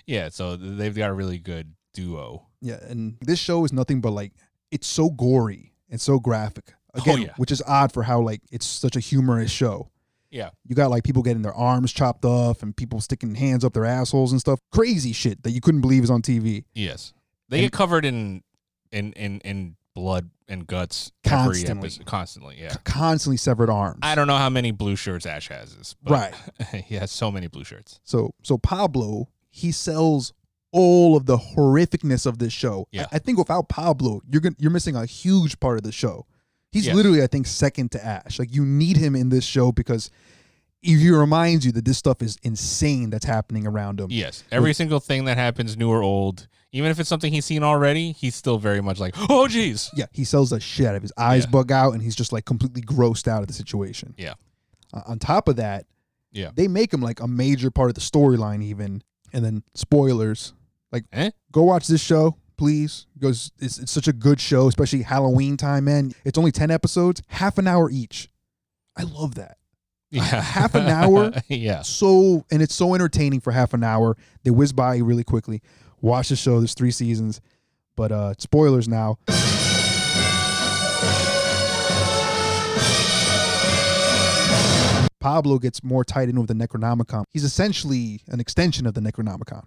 Yeah, 0.05 0.29
so 0.29 0.55
they've 0.55 0.95
got 0.95 1.09
a 1.09 1.13
really 1.13 1.37
good 1.39 1.73
duo. 1.93 2.47
yeah, 2.61 2.79
and 2.87 3.17
this 3.21 3.37
show 3.39 3.65
is 3.65 3.73
nothing 3.73 3.99
but 4.01 4.11
like 4.11 4.31
it's 4.71 4.87
so 4.87 5.09
gory 5.09 5.73
and 5.89 5.99
so 5.99 6.19
graphic. 6.19 6.73
Again, 6.93 7.19
Oh, 7.19 7.21
yeah. 7.21 7.33
which 7.37 7.51
is 7.51 7.61
odd 7.67 7.91
for 7.93 8.03
how 8.03 8.21
like 8.21 8.41
it's 8.51 8.65
such 8.65 8.95
a 8.95 8.99
humorous 9.01 9.51
show. 9.51 9.90
Yeah. 10.31 10.49
You 10.65 10.75
got 10.75 10.89
like 10.89 11.03
people 11.03 11.21
getting 11.21 11.41
their 11.43 11.53
arms 11.53 11.91
chopped 11.91 12.25
off 12.25 12.63
and 12.63 12.75
people 12.75 13.01
sticking 13.01 13.35
hands 13.35 13.63
up 13.65 13.73
their 13.73 13.85
assholes 13.85 14.31
and 14.31 14.39
stuff. 14.39 14.59
Crazy 14.71 15.11
shit 15.13 15.43
that 15.43 15.51
you 15.51 15.61
couldn't 15.61 15.81
believe 15.81 16.03
is 16.03 16.09
on 16.09 16.21
TV. 16.21 16.63
Yes. 16.73 17.13
They 17.49 17.57
And- 17.57 17.65
get 17.65 17.71
covered 17.73 18.05
in 18.05 18.43
in 18.91 19.13
in 19.13 19.39
in 19.41 19.75
blood 19.93 20.29
and 20.47 20.65
guts 20.67 21.11
Constantly. 21.25 21.69
every 21.69 21.87
episode. 21.87 22.05
Constantly, 22.05 22.55
yeah. 22.59 22.73
Constantly 22.85 23.37
severed 23.37 23.69
arms. 23.69 23.99
I 24.01 24.15
don't 24.15 24.27
know 24.27 24.37
how 24.37 24.49
many 24.49 24.71
blue 24.71 24.95
shirts 24.95 25.25
Ash 25.25 25.47
has, 25.49 25.95
Right. 26.07 26.33
he 26.85 26.95
has 26.95 27.11
so 27.11 27.29
many 27.31 27.47
blue 27.47 27.63
shirts. 27.65 27.99
So 28.03 28.33
so 28.41 28.57
Pablo, 28.57 29.27
he 29.49 29.71
sells 29.71 30.33
all 30.73 31.17
of 31.17 31.25
the 31.25 31.37
horrificness 31.37 32.25
of 32.25 32.37
this 32.39 32.53
show. 32.53 32.87
Yeah. 32.91 33.05
I, 33.11 33.15
I 33.17 33.19
think 33.19 33.37
without 33.37 33.67
Pablo, 33.67 34.21
you're 34.29 34.39
gonna, 34.41 34.55
you're 34.57 34.71
missing 34.71 34.95
a 34.95 35.05
huge 35.05 35.59
part 35.59 35.77
of 35.77 35.83
the 35.83 35.91
show. 35.91 36.25
He's 36.71 36.85
Yes. 36.85 36.95
literally, 36.95 37.21
I 37.21 37.27
think, 37.27 37.47
second 37.47 37.91
to 37.91 38.05
Ash. 38.05 38.39
Like 38.39 38.53
you 38.53 38.65
need 38.65 38.97
him 38.97 39.15
in 39.15 39.29
this 39.29 39.43
show 39.43 39.71
because 39.71 40.09
he 40.81 41.09
reminds 41.11 41.65
you 41.65 41.71
that 41.73 41.85
this 41.85 41.97
stuff 41.97 42.21
is 42.21 42.37
insane 42.43 43.09
that's 43.09 43.25
happening 43.25 43.67
around 43.67 43.99
him. 43.99 44.07
Yes. 44.09 44.43
Every 44.51 44.73
single 44.73 44.99
thing 44.99 45.25
that 45.25 45.37
happens, 45.37 45.77
new 45.77 45.89
or 45.89 46.01
old, 46.01 46.47
even 46.71 46.89
if 46.89 46.99
it's 46.99 47.09
something 47.09 47.31
he's 47.31 47.45
seen 47.45 47.61
already, 47.61 48.13
he's 48.13 48.33
still 48.35 48.57
very 48.57 48.81
much 48.81 48.99
like, 48.99 49.13
oh, 49.29 49.47
jeez. 49.49 49.89
Yeah, 49.95 50.05
he 50.13 50.23
sells 50.23 50.49
the 50.49 50.59
shit 50.59 50.87
out 50.87 50.95
of 50.95 51.01
his 51.01 51.11
eyes 51.17 51.43
Yeah. 51.43 51.51
bug 51.51 51.71
out, 51.71 51.93
and 51.93 52.01
he's 52.01 52.15
just 52.15 52.31
like 52.31 52.45
completely 52.45 52.81
grossed 52.81 53.27
out 53.27 53.41
of 53.41 53.47
the 53.47 53.53
situation. 53.53 54.15
Yeah. 54.17 54.33
Uh, 54.93 55.01
on 55.05 55.19
top 55.19 55.47
of 55.47 55.57
that, 55.57 55.85
Yeah. 56.31 56.51
they 56.55 56.67
make 56.67 56.91
him 56.93 57.01
like 57.01 57.19
a 57.19 57.27
major 57.27 57.69
part 57.69 57.89
of 57.89 57.95
the 57.95 58.01
storyline, 58.01 58.63
even. 58.63 59.03
And 59.33 59.45
then 59.45 59.63
spoilers, 59.75 60.53
like 60.91 61.05
Eh? 61.13 61.31
go 61.51 61.61
watch 61.63 61.87
this 61.87 62.01
show, 62.01 62.37
please, 62.61 63.07
because 63.17 63.51
it's, 63.57 63.79
it's 63.79 63.91
such 63.91 64.07
a 64.07 64.13
good 64.13 64.39
show, 64.39 64.67
especially 64.67 65.01
Halloween 65.01 65.57
time. 65.57 65.85
Man, 65.85 66.11
it's 66.23 66.37
only 66.37 66.51
ten 66.51 66.69
episodes, 66.69 67.19
half 67.25 67.57
an 67.57 67.65
hour 67.65 67.89
each. 67.89 68.29
I 68.95 69.01
love 69.01 69.33
that. 69.35 69.57
Yeah. 70.13 70.21
half 70.23 70.75
an 70.75 70.87
hour? 70.87 71.31
yeah. 71.47 71.81
So 71.83 72.45
and 72.51 72.61
it's 72.61 72.75
so 72.75 72.93
entertaining 72.93 73.39
for 73.39 73.51
half 73.51 73.73
an 73.73 73.81
hour. 73.81 74.17
They 74.43 74.51
whiz 74.51 74.73
by 74.73 74.97
really 74.97 75.23
quickly. 75.23 75.61
Watch 76.01 76.29
the 76.29 76.35
show. 76.35 76.59
There's 76.59 76.73
three 76.73 76.91
seasons, 76.91 77.39
but 77.95 78.11
uh 78.11 78.33
spoilers 78.37 78.89
now. 78.89 79.17
Pablo 85.21 85.59
gets 85.59 85.81
more 85.81 86.03
tied 86.03 86.27
in 86.27 86.37
with 86.39 86.49
the 86.49 86.53
Necronomicon. 86.53 87.23
He's 87.31 87.45
essentially 87.45 88.21
an 88.27 88.41
extension 88.41 88.85
of 88.85 88.93
the 88.93 89.01
Necronomicon. 89.01 89.63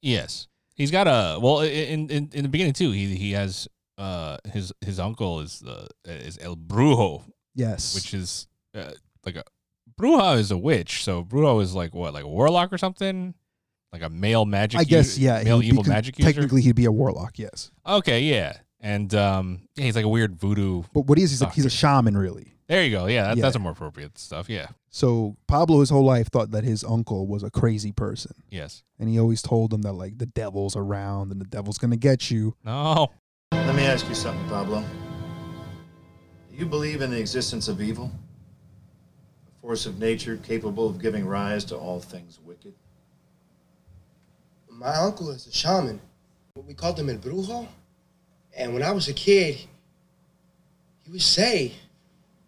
Yes. 0.00 0.46
He's 0.74 0.90
got 0.90 1.06
a 1.06 1.38
well 1.40 1.60
in 1.60 2.08
in, 2.10 2.30
in 2.32 2.42
the 2.42 2.48
beginning 2.48 2.72
too. 2.72 2.90
He 2.92 3.14
he 3.14 3.32
has 3.32 3.68
uh 3.98 4.38
his 4.52 4.72
his 4.80 4.98
uncle 4.98 5.40
is 5.40 5.60
the 5.60 5.86
is 6.04 6.38
El 6.40 6.56
Brujo, 6.56 7.22
Yes. 7.54 7.94
which 7.94 8.14
is 8.14 8.46
uh, 8.74 8.92
like 9.24 9.36
a 9.36 9.44
Bruja 10.00 10.38
is 10.38 10.50
a 10.50 10.56
witch. 10.58 11.04
So 11.04 11.22
Brujo 11.24 11.62
is 11.62 11.74
like 11.74 11.94
what 11.94 12.14
like 12.14 12.24
a 12.24 12.28
warlock 12.28 12.72
or 12.72 12.78
something, 12.78 13.34
like 13.92 14.02
a 14.02 14.08
male 14.08 14.44
magic. 14.46 14.80
I 14.80 14.84
guess 14.84 15.18
u- 15.18 15.26
yeah. 15.26 15.42
male 15.44 15.60
be 15.60 15.68
evil 15.68 15.82
con- 15.84 15.92
magic 15.92 16.18
user. 16.18 16.32
Technically, 16.32 16.62
he'd 16.62 16.74
be 16.74 16.86
a 16.86 16.92
warlock. 16.92 17.38
Yes. 17.38 17.70
Okay, 17.86 18.22
yeah, 18.22 18.56
and 18.80 19.14
um, 19.14 19.68
yeah, 19.76 19.84
he's 19.84 19.94
like 19.96 20.06
a 20.06 20.08
weird 20.08 20.34
voodoo. 20.36 20.82
But 20.94 21.02
what 21.06 21.18
he 21.18 21.24
is, 21.24 21.30
he's 21.30 21.42
like 21.42 21.52
he's 21.52 21.66
a 21.66 21.70
shaman, 21.70 22.16
really. 22.16 22.51
There 22.68 22.82
you 22.84 22.90
go. 22.90 23.06
Yeah, 23.06 23.24
that, 23.28 23.36
Yeah. 23.36 23.42
that's 23.42 23.56
a 23.56 23.58
more 23.58 23.72
appropriate 23.72 24.18
stuff. 24.18 24.48
Yeah. 24.48 24.68
So 24.90 25.36
Pablo, 25.46 25.80
his 25.80 25.90
whole 25.90 26.04
life, 26.04 26.28
thought 26.30 26.50
that 26.52 26.64
his 26.64 26.84
uncle 26.84 27.26
was 27.26 27.42
a 27.42 27.50
crazy 27.50 27.92
person, 27.92 28.32
Yes. 28.50 28.82
and 28.98 29.08
he 29.08 29.18
always 29.18 29.42
told 29.42 29.72
him 29.74 29.82
that 29.82 29.92
like 29.92 30.18
the 30.18 30.26
devil's 30.26 30.76
around 30.76 31.32
and 31.32 31.40
the 31.40 31.44
devil's 31.46 31.78
gonna 31.78 31.96
get 31.96 32.30
you. 32.30 32.54
No. 32.64 33.08
Let 33.52 33.74
me 33.74 33.84
ask 33.84 34.08
you 34.08 34.14
something, 34.14 34.46
Pablo. 34.48 34.82
Do 36.50 36.56
you 36.56 36.66
believe 36.66 37.00
in 37.02 37.10
the 37.10 37.18
existence 37.18 37.68
of 37.68 37.80
evil? 37.82 38.10
A 39.48 39.60
force 39.60 39.86
of 39.86 39.98
nature 39.98 40.36
capable 40.36 40.86
of 40.88 41.00
giving 41.00 41.26
rise 41.26 41.64
to 41.66 41.76
all 41.76 42.00
things 42.00 42.38
wicked? 42.44 42.74
My 44.70 44.94
uncle 44.96 45.30
is 45.30 45.46
a 45.46 45.52
shaman. 45.52 46.00
We 46.66 46.74
called 46.74 46.98
him 46.98 47.08
El 47.10 47.16
Brujo. 47.16 47.66
And 48.56 48.74
when 48.74 48.82
I 48.82 48.90
was 48.90 49.08
a 49.08 49.12
kid, 49.14 49.56
he 51.04 51.10
would 51.10 51.22
say, 51.22 51.72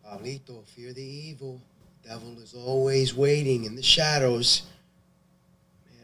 Pablito, 0.07 0.67
fear 0.69 0.93
the 0.93 1.03
evil. 1.03 1.61
Devil 2.07 2.39
is 2.39 2.55
always 2.55 3.15
waiting 3.15 3.65
in 3.65 3.77
the 3.77 3.83
shadows. 3.83 4.63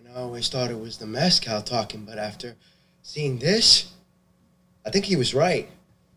Man, 0.04 0.12
I 0.14 0.18
always 0.20 0.48
thought 0.48 0.70
it 0.70 0.80
was 0.80 0.96
the 0.96 1.06
mezcal 1.06 1.60
talking, 1.62 2.04
but 2.06 2.18
after 2.18 2.56
seeing 3.02 3.38
this, 3.38 3.92
I 4.86 4.90
think 4.90 5.04
he 5.04 5.16
was 5.16 5.34
right. 5.34 5.68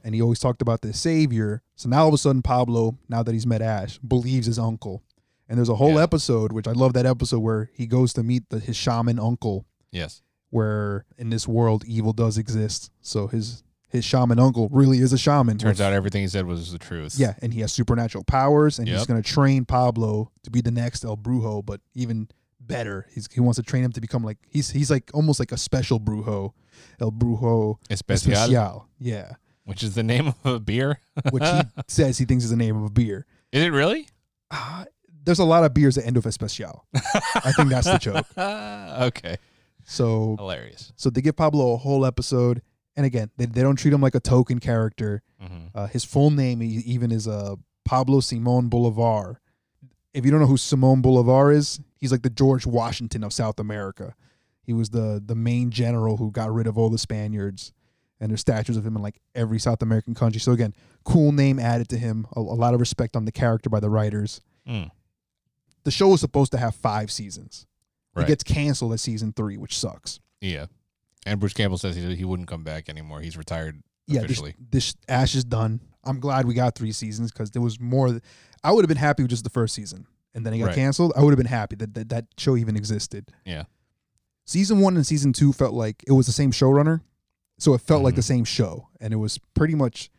and 0.06 0.14
he 0.14 0.22
always 0.22 0.40
talked 0.40 0.62
about 0.62 0.82
the 0.82 0.92
savior. 0.94 1.62
So 1.78 1.88
now 1.88 2.02
all 2.04 2.08
of 2.10 2.14
a 2.14 2.18
sudden, 2.18 2.42
Pablo, 2.42 2.98
now 3.08 3.24
that 3.24 3.32
he's 3.32 3.48
met 3.48 3.62
Ash, 3.62 3.98
believes 4.00 4.48
his 4.48 4.60
uncle. 4.60 5.02
And 5.48 5.58
there's 5.58 5.70
a 5.70 5.76
whole 5.76 5.94
Yeah. 5.96 6.04
episode, 6.04 6.52
which 6.52 6.68
I 6.68 6.74
love 6.74 6.92
that 6.94 7.06
episode 7.06 7.40
where 7.40 7.70
he 7.74 7.86
goes 7.88 8.12
to 8.14 8.24
meet 8.24 8.50
the, 8.50 8.60
his 8.60 8.76
shaman 8.76 9.18
uncle, 9.18 9.66
Yes. 9.92 10.22
where 10.50 11.06
in 11.18 11.30
this 11.30 11.48
world 11.48 11.86
evil 11.86 12.12
does 12.12 12.38
exist. 12.38 12.92
So 13.00 13.28
his 13.28 13.64
his 13.94 14.04
shaman 14.04 14.40
uncle 14.40 14.68
really 14.72 14.98
is 14.98 15.14
a 15.14 15.18
shaman. 15.18 15.58
Turns 15.58 15.80
out 15.80 15.94
everything 15.94 16.22
he 16.24 16.28
said 16.28 16.46
was 16.46 16.72
the 16.74 16.80
truth. 16.80 17.16
yeah, 17.18 17.36
and 17.42 17.54
he 17.54 17.62
has 17.62 17.72
supernatural 17.72 18.26
powers, 18.26 18.78
and 18.80 18.88
he's 18.90 19.06
going 19.06 19.22
to 19.22 19.28
train 19.28 19.64
Pablo 19.64 20.32
to 20.44 20.52
be 20.52 20.60
the 20.60 20.72
next 20.72 21.06
El 21.06 21.16
Brujo, 21.16 21.66
but 21.66 21.80
even 21.94 22.28
better. 22.60 23.08
He's, 23.14 23.28
he 23.32 23.40
wants 23.40 23.58
to 23.58 23.64
train 23.64 23.84
him 23.84 23.92
to 23.94 24.02
become 24.02 24.24
like 24.24 24.38
he's 24.50 24.72
he's 24.72 24.92
like 24.92 25.10
almost 25.14 25.40
like 25.40 25.52
a 25.54 25.58
special 25.58 26.00
Brujo, 26.00 26.54
El 27.00 27.12
Brujo 27.12 27.78
Especial, 27.90 28.34
Especial. 28.34 28.88
Yeah, 29.00 29.34
which 29.64 29.84
is 29.84 29.96
the 29.96 30.04
name 30.04 30.28
of 30.28 30.36
a 30.46 30.60
beer. 30.60 31.00
which 31.32 31.44
he 31.44 31.62
says 31.88 32.18
he 32.18 32.26
thinks 32.26 32.44
is 32.44 32.50
the 32.50 32.56
name 32.58 32.76
of 32.76 32.84
a 32.84 32.90
beer. 32.92 33.26
Is 33.52 33.64
it 33.64 33.70
really? 33.70 34.10
Uh, 34.52 34.86
there's 35.24 35.40
a 35.40 35.46
lot 35.46 35.64
of 35.64 35.74
beers 35.74 35.96
that 35.96 36.06
end 36.06 36.16
with 36.18 36.26
Especial. 36.26 36.86
I 36.96 37.52
think 37.56 37.70
that's 37.70 37.88
the 37.88 37.98
joke. 37.98 38.26
okay. 38.38 39.38
So 39.86 40.36
Hilarious. 40.38 40.94
so 40.96 41.10
they 41.10 41.22
give 41.22 41.36
Pablo 41.36 41.74
a 41.74 41.78
whole 41.78 42.06
episode, 42.06 42.62
and 42.96 43.06
again, 43.06 43.30
they, 43.38 43.46
they 43.46 43.62
don't 43.62 43.76
treat 43.76 43.94
him 43.94 44.02
like 44.02 44.16
a 44.16 44.20
token 44.20 44.60
character. 44.60 45.22
hmm 45.40 45.68
Uh, 45.76 45.88
his 45.88 46.04
full 46.06 46.30
name 46.30 46.62
even 46.62 47.12
is 47.12 47.28
uh, 47.28 47.56
Pablo 47.86 48.20
Simon 48.20 48.70
Bolivar. 48.70 49.40
If 50.14 50.26
you 50.26 50.32
don't 50.32 50.40
know 50.40 50.46
who 50.48 50.58
Simon 50.58 51.02
Bolivar 51.02 51.52
is, 51.52 51.80
he's 51.98 52.12
like 52.12 52.22
the 52.22 52.30
George 52.30 52.66
Washington 52.68 53.24
of 53.24 53.34
South 53.34 53.60
America. 53.60 54.16
He 54.62 54.72
was 54.74 54.92
the 54.92 55.22
the 55.26 55.36
main 55.36 55.72
general 55.72 56.18
who 56.18 56.32
got 56.32 56.54
rid 56.54 56.68
of 56.68 56.78
all 56.78 56.90
the 56.90 56.98
Spaniards, 57.00 57.74
and 58.20 58.30
there's 58.30 58.42
statues 58.42 58.78
of 58.78 58.86
him 58.86 58.96
in 58.96 59.02
like 59.02 59.20
every 59.36 59.60
South 59.60 59.82
American 59.82 60.14
country. 60.14 60.40
So 60.40 60.52
again, 60.52 60.74
cool 61.04 61.32
name 61.32 61.60
added 61.60 61.90
to 61.90 61.98
him. 61.98 62.28
A, 62.36 62.40
a 62.40 62.42
lot 62.42 62.74
of 62.74 62.80
respect 62.80 63.16
on 63.16 63.26
the 63.26 63.32
character 63.32 63.70
by 63.70 63.80
the 63.82 63.90
writers. 63.90 64.40
Mm. 64.68 64.92
The 65.84 65.92
show 65.92 66.08
was 66.10 66.22
supposed 66.22 66.52
to 66.54 66.58
have 66.60 66.76
five 66.76 67.12
seasons. 67.12 67.66
Right. 68.16 68.24
It 68.24 68.28
gets 68.28 68.44
canceled 68.44 68.94
at 68.94 69.00
season 69.02 69.34
three, 69.34 69.58
which 69.58 69.78
sucks. 69.78 70.20
Yeah. 70.40 70.68
And 71.26 71.40
Bruce 71.40 71.54
Campbell 71.54 71.78
says 71.78 71.96
he, 71.96 72.16
he 72.16 72.26
wouldn't 72.26 72.48
come 72.50 72.64
back 72.64 72.90
anymore. 72.90 73.22
He's 73.22 73.38
retired 73.38 73.82
yeah, 74.08 74.22
this, 74.22 74.26
officially. 74.26 74.56
this 74.72 74.96
Ash 75.08 75.36
is 75.36 75.44
done. 75.46 75.80
I'm 76.04 76.20
glad 76.20 76.46
we 76.46 76.54
got 76.54 76.76
three 76.76 76.92
seasons 76.92 77.32
because 77.32 77.52
there 77.52 77.62
was 77.62 77.80
more. 77.80 78.20
I 78.64 78.72
would 78.72 78.84
have 78.84 78.90
been 78.90 78.98
happy 78.98 79.24
with 79.24 79.30
just 79.30 79.44
the 79.46 79.50
first 79.50 79.74
season, 79.74 80.06
and 80.36 80.46
then 80.46 80.54
it 80.54 80.60
got 80.60 80.68
Right. 80.68 80.76
canceled. 80.76 81.14
I 81.16 81.22
would 81.22 81.32
have 81.32 81.38
been 81.38 81.46
happy 81.46 81.76
that, 81.78 81.94
that 81.94 82.10
that 82.10 82.26
show 82.38 82.58
even 82.58 82.76
existed. 82.76 83.32
Yeah. 83.46 83.64
Season 84.46 84.80
one 84.82 84.96
and 84.98 85.08
season 85.08 85.32
two 85.32 85.54
felt 85.54 85.74
like 85.74 86.04
it 86.06 86.12
was 86.12 86.26
the 86.26 86.34
same 86.34 86.52
showrunner, 86.52 87.00
so 87.58 87.74
it 87.74 87.80
felt 87.82 88.04
like 88.04 88.16
the 88.16 88.22
Mhm. 88.22 88.26
same 88.26 88.44
show, 88.44 88.90
and 89.00 89.14
it 89.14 89.18
was 89.18 89.38
pretty 89.54 89.76
much 89.76 90.10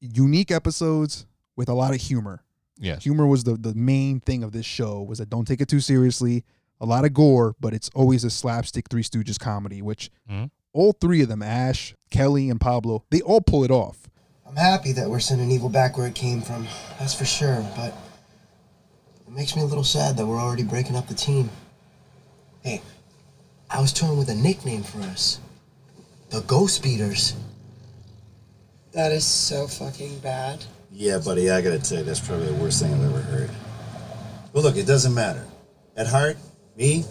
unique 0.00 0.50
episodes 0.50 1.26
with 1.56 1.68
a 1.68 1.74
lot 1.74 1.94
of 1.94 2.00
humor. 2.00 2.44
Yeah. 2.78 2.98
Humor 2.98 3.26
was 3.26 3.44
the 3.44 3.54
the 3.56 3.74
main 3.74 4.20
thing 4.20 4.42
of 4.42 4.52
this 4.52 4.66
show. 4.66 5.02
Was 5.02 5.18
that 5.18 5.30
don't 5.30 5.46
take 5.46 5.60
it 5.60 5.68
too 5.68 5.80
seriously. 5.80 6.44
A 6.80 6.86
lot 6.86 7.04
of 7.04 7.14
gore, 7.14 7.54
but 7.60 7.72
it's 7.72 7.90
always 7.94 8.24
a 8.24 8.30
slapstick 8.30 8.88
Three 8.90 9.02
Stooges 9.02 9.38
comedy, 9.38 9.80
which 9.80 10.10
Mhm. 10.30 10.50
all 10.72 10.92
three 10.92 11.22
of 11.22 11.28
them, 11.28 11.42
Ash, 11.42 11.94
Kelly, 12.10 12.50
and 12.50 12.60
Pablo, 12.60 13.04
they 13.10 13.20
all 13.22 13.40
pull 13.40 13.64
it 13.64 13.70
off. 13.70 14.08
I'm 14.44 14.50
I'm 14.50 14.56
happy 14.56 14.92
that 14.92 15.10
we're 15.10 15.20
sending 15.20 15.50
evil 15.50 15.68
back 15.68 15.96
where 15.96 16.06
it 16.06 16.14
came 16.14 16.40
from. 16.40 16.68
That's 16.98 17.14
for 17.14 17.24
sure. 17.24 17.66
But 17.76 17.92
it 19.26 19.32
makes 19.32 19.56
me 19.56 19.62
a 19.62 19.64
little 19.64 19.82
sad 19.84 20.16
that 20.16 20.26
we're 20.26 20.38
already 20.40 20.62
breaking 20.62 20.94
up 20.96 21.08
the 21.08 21.14
team. 21.14 21.50
Hey, 22.62 22.80
I 23.70 23.80
was 23.80 23.92
toying 23.92 24.16
with 24.18 24.28
a 24.28 24.34
nickname 24.34 24.82
for 24.84 25.00
us. 25.00 25.38
The 26.30 26.40
Ghost 26.42 26.82
Beaters. 26.82 27.34
That 28.92 29.10
is 29.10 29.24
so 29.24 29.66
fucking 29.66 30.20
bad. 30.20 30.64
Yeah, 30.92 31.18
buddy, 31.18 31.50
I 31.50 31.60
gotta 31.60 31.80
tell 31.80 31.98
you, 31.98 32.04
that's 32.04 32.20
probably 32.20 32.46
the 32.46 32.54
worst 32.54 32.80
thing 32.80 32.94
I've 32.94 33.02
ever 33.02 33.20
heard. 33.22 33.50
But 34.52 34.62
look, 34.62 34.76
it 34.76 34.86
doesn't 34.86 35.14
matter. 35.14 35.44
At 35.96 36.06
heart, 36.06 36.36
me, 36.76 37.04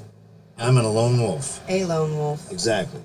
I'm 0.57 0.77
an 0.77 0.85
lone 0.85 1.19
wolf. 1.19 1.61
A 1.69 1.85
lone 1.85 2.15
wolf. 2.15 2.51
Exactly. 2.51 3.01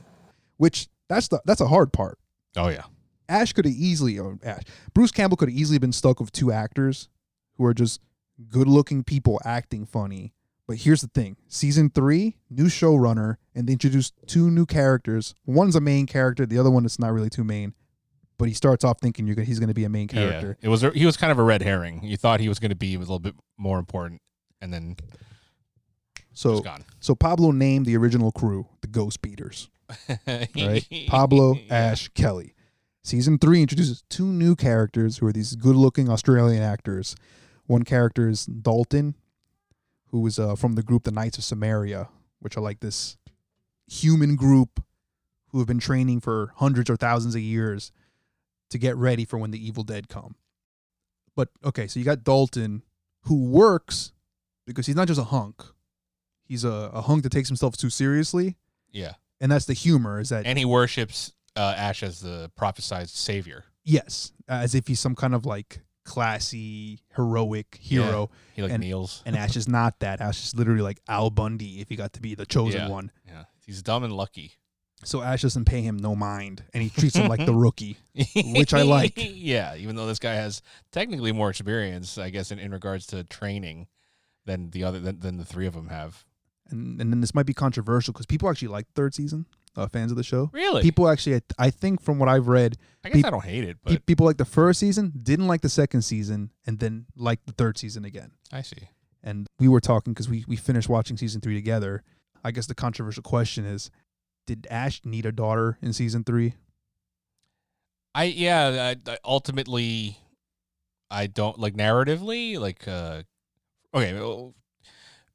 Which 0.57 0.89
that's 1.09 1.29
the 1.29 1.41
that's 1.45 1.61
a 1.61 1.69
hard 1.69 1.93
part. 1.93 2.19
Oh 2.57 2.69
yeah. 2.69 2.85
Ash 3.29 3.53
could 3.53 3.67
have 3.67 3.75
easily, 3.75 4.19
or 4.19 4.39
Ash, 4.43 4.63
Bruce 4.95 5.13
Campbell 5.13 5.37
could 5.37 5.51
have 5.51 5.59
easily 5.59 5.79
been 5.79 5.93
stuck 5.93 6.19
with 6.19 6.33
two 6.33 6.51
actors 6.51 7.09
who 7.57 7.65
are 7.65 7.75
just 7.75 8.01
good-looking 8.49 9.05
people 9.05 9.41
acting 9.45 9.85
funny. 9.85 10.33
But 10.67 10.79
here's 10.79 11.01
the 11.01 11.09
thing: 11.09 11.37
season 11.47 11.91
three, 11.91 12.37
new 12.51 12.67
showrunner, 12.67 13.37
and 13.55 13.67
they 13.69 13.73
introduced 13.73 14.15
two 14.27 14.51
new 14.51 14.67
characters. 14.67 15.35
One's 15.47 15.77
a 15.77 15.81
main 15.81 16.07
character, 16.07 16.47
the 16.47 16.59
other 16.59 16.71
one 16.71 16.85
is 16.85 16.99
not 16.99 17.13
really 17.13 17.31
too 17.31 17.45
main. 17.45 17.75
But 18.39 18.47
he 18.49 18.55
starts 18.55 18.85
off 18.85 19.01
thinking 19.01 19.27
you're 19.27 19.35
gonna, 19.35 19.47
he's 19.47 19.59
going 19.59 19.69
to 19.69 19.75
be 19.75 19.85
a 19.85 19.89
main 19.89 20.07
character. 20.07 20.57
Yeah. 20.61 20.67
It 20.67 20.71
was 20.71 20.83
he 20.95 21.05
was 21.05 21.17
kind 21.17 21.33
of 21.33 21.39
a 21.39 21.43
red 21.43 21.61
herring. 21.61 22.05
You 22.05 22.17
thought 22.17 22.39
he 22.39 22.49
was 22.49 22.61
going 22.61 22.71
to 22.71 22.77
be 22.77 22.95
a 22.95 22.99
little 22.99 23.19
bit 23.19 23.35
more 23.57 23.79
important, 23.79 24.23
and 24.61 24.73
then 24.73 24.97
So, 26.39 26.53
was 26.53 26.65
so 27.01 27.17
Pablo 27.17 27.51
named 27.51 27.85
the 27.85 27.97
original 27.97 28.31
crew 28.31 28.69
the 28.81 28.87
Ghost 28.87 29.21
Beaters. 29.23 29.71
right? 30.29 30.87
Pablo, 31.09 31.57
Ash, 31.69 32.07
Kelly. 32.11 32.55
Season 33.03 33.39
three 33.39 33.61
introduces 33.61 34.05
two 34.09 34.27
new 34.27 34.55
characters 34.55 35.19
who 35.19 35.27
are 35.27 35.33
these 35.33 35.57
good-looking 35.57 36.09
Australian 36.09 36.63
actors. 36.63 37.17
One 37.67 37.83
character 37.83 38.29
is 38.29 38.47
Dalton, 38.47 39.17
who 40.13 40.25
is 40.29 40.39
uh, 40.39 40.55
from 40.55 40.77
the 40.77 40.83
group 40.85 41.03
the 41.03 41.11
Knights 41.11 41.39
of 41.39 41.45
Sumeria, 41.45 42.07
which 42.39 42.57
are 42.57 42.61
like 42.61 42.79
this 42.79 43.17
human 43.89 44.37
group 44.37 44.81
who 45.49 45.59
have 45.59 45.67
been 45.67 45.81
training 45.81 46.21
for 46.21 46.53
hundreds 46.59 46.89
or 46.89 46.95
thousands 46.95 47.35
of 47.35 47.41
years 47.41 47.91
to 48.71 48.79
get 48.79 48.97
ready 48.97 49.25
for 49.25 49.39
when 49.39 49.51
the 49.51 49.67
evil 49.67 49.83
dead 49.83 50.09
come. 50.09 50.37
But 51.35 51.49
okay, 51.65 51.89
so 51.89 51.99
you 51.99 52.05
got 52.05 52.23
Dalton, 52.23 52.85
who 53.23 53.47
works 53.47 54.13
because 54.67 54.87
he's 54.87 54.95
not 54.95 55.09
just 55.09 55.19
a 55.19 55.25
hunk. 55.25 55.65
He's 56.49 56.65
a, 56.65 56.91
a 56.95 57.03
hunk 57.03 57.23
that 57.25 57.31
takes 57.31 57.49
himself 57.49 57.77
too 57.77 57.91
seriously 57.91 58.57
Yeah, 58.91 59.13
and 59.41 59.53
that's 59.53 59.67
the 59.67 59.75
humor 59.75 60.19
is 60.21 60.31
that 60.31 60.47
and 60.47 60.59
he 60.59 60.65
worships 60.65 61.33
uh, 61.57 61.75
Ash 61.77 62.03
as 62.03 62.21
the 62.21 62.51
prophesied 62.57 63.09
savior. 63.11 63.65
yes 63.85 64.33
as 64.49 64.75
if 64.75 64.87
he's 64.89 64.99
some 65.01 65.15
kind 65.15 65.35
of 65.35 65.45
like 65.45 65.81
classy 66.05 67.01
heroic 67.15 67.79
hero 67.81 68.31
He 68.55 68.63
like 68.63 68.73
And- 68.73 68.83
kneels. 68.83 69.23
and 69.27 69.37
ash 69.37 69.57
is 69.57 69.69
not 69.69 69.99
that 70.01 70.21
ash 70.21 70.43
is 70.43 70.55
literally 70.55 70.81
like 70.83 71.01
al 71.09 71.31
bundy 71.31 71.81
if 71.81 71.89
he 71.91 71.97
got 71.97 72.13
to 72.15 72.21
be 72.21 72.35
the 72.35 72.47
chosen 72.47 72.81
Yeah. 72.83 72.89
one 72.89 73.11
Yeah, 73.27 73.45
he's 73.67 73.83
dumb 73.83 74.05
and 74.05 74.13
lucky. 74.13 74.53
so 75.05 75.23
ash 75.23 75.43
doesn't 75.43 75.67
pay 75.67 75.83
him 75.83 75.97
no 75.99 76.17
mind 76.17 76.65
and 76.73 76.83
he 76.83 76.89
treats 76.91 77.15
him 77.17 77.29
like 77.29 77.45
the 77.45 77.55
rookie 77.65 77.99
Which 78.35 78.73
I 78.75 78.83
like. 78.83 79.15
yeah, 79.17 79.77
even 79.77 79.97
though 79.97 80.07
this 80.07 80.19
guy 80.19 80.35
has 80.35 80.61
technically 80.93 81.31
more 81.33 81.51
experience, 81.51 82.19
I 82.19 82.31
guess, 82.31 82.51
in, 82.51 82.59
in 82.59 82.73
regards 82.73 83.07
to 83.09 83.23
training 83.25 83.87
than 84.45 84.71
the 84.71 84.85
other 84.85 84.99
than, 84.99 85.21
than 85.21 85.37
the 85.37 85.45
three 85.45 85.67
of 85.67 85.75
them 85.75 85.89
have. 85.89 86.25
And, 86.71 87.01
and 87.01 87.13
then 87.13 87.21
this 87.21 87.35
might 87.35 87.47
be 87.47 87.55
controversial 87.55 88.13
because 88.13 88.27
people 88.27 88.49
actually 88.49 88.69
like 88.69 88.87
third 88.95 89.15
season 89.15 89.47
uh, 89.77 89.87
fans 89.87 90.11
of 90.11 90.17
the 90.17 90.25
show 90.25 90.51
Really? 90.53 90.83
people 90.83 91.09
actually 91.09 91.37
I, 91.37 91.41
I 91.59 91.71
think 91.71 92.03
from 92.03 92.19
what 92.19 92.29
i've 92.29 92.49
read 92.49 92.77
I 93.05 93.09
guess 93.09 93.17
peop- 93.17 93.27
I 93.27 93.31
don't 93.31 93.45
hate 93.45 93.65
it, 93.65 93.77
pe- 93.85 93.99
people 93.99 94.27
like 94.27 94.37
the 94.39 94.45
first 94.45 94.81
season 94.81 95.13
didn't 95.23 95.47
like 95.47 95.61
the 95.61 95.69
second 95.69 96.03
season 96.03 96.51
and 96.67 96.79
then 96.81 97.07
like 97.17 97.45
the 97.47 97.53
third 97.53 97.79
season 97.79 98.05
again 98.05 98.33
I 98.53 98.63
see. 98.63 98.89
and 99.23 99.47
we 99.61 99.69
were 99.69 99.81
talking 99.81 100.13
because 100.15 100.29
we, 100.29 100.45
we 100.49 100.57
finished 100.57 100.89
watching 100.89 101.17
season 101.17 101.41
three 101.41 101.55
together. 101.55 102.03
I 102.45 102.51
guess 102.53 102.67
the 102.67 102.75
controversial 102.75 103.23
question 103.23 103.65
is, 103.67 103.91
did 104.47 104.67
Ash 104.71 105.01
need 105.05 105.27
a 105.27 105.33
daughter 105.33 105.77
in 105.83 105.93
season 105.93 106.23
three? 106.25 106.55
I 108.15 108.25
yeah. 108.25 108.95
I, 109.07 109.11
I 109.11 109.19
ultimately, 109.25 110.19
I 111.11 111.27
don't 111.27 111.59
like 111.59 111.75
narratively 111.75 112.59
like. 112.59 112.87
uh 112.89 113.23
Okay, 113.95 114.13
well, 114.15 114.55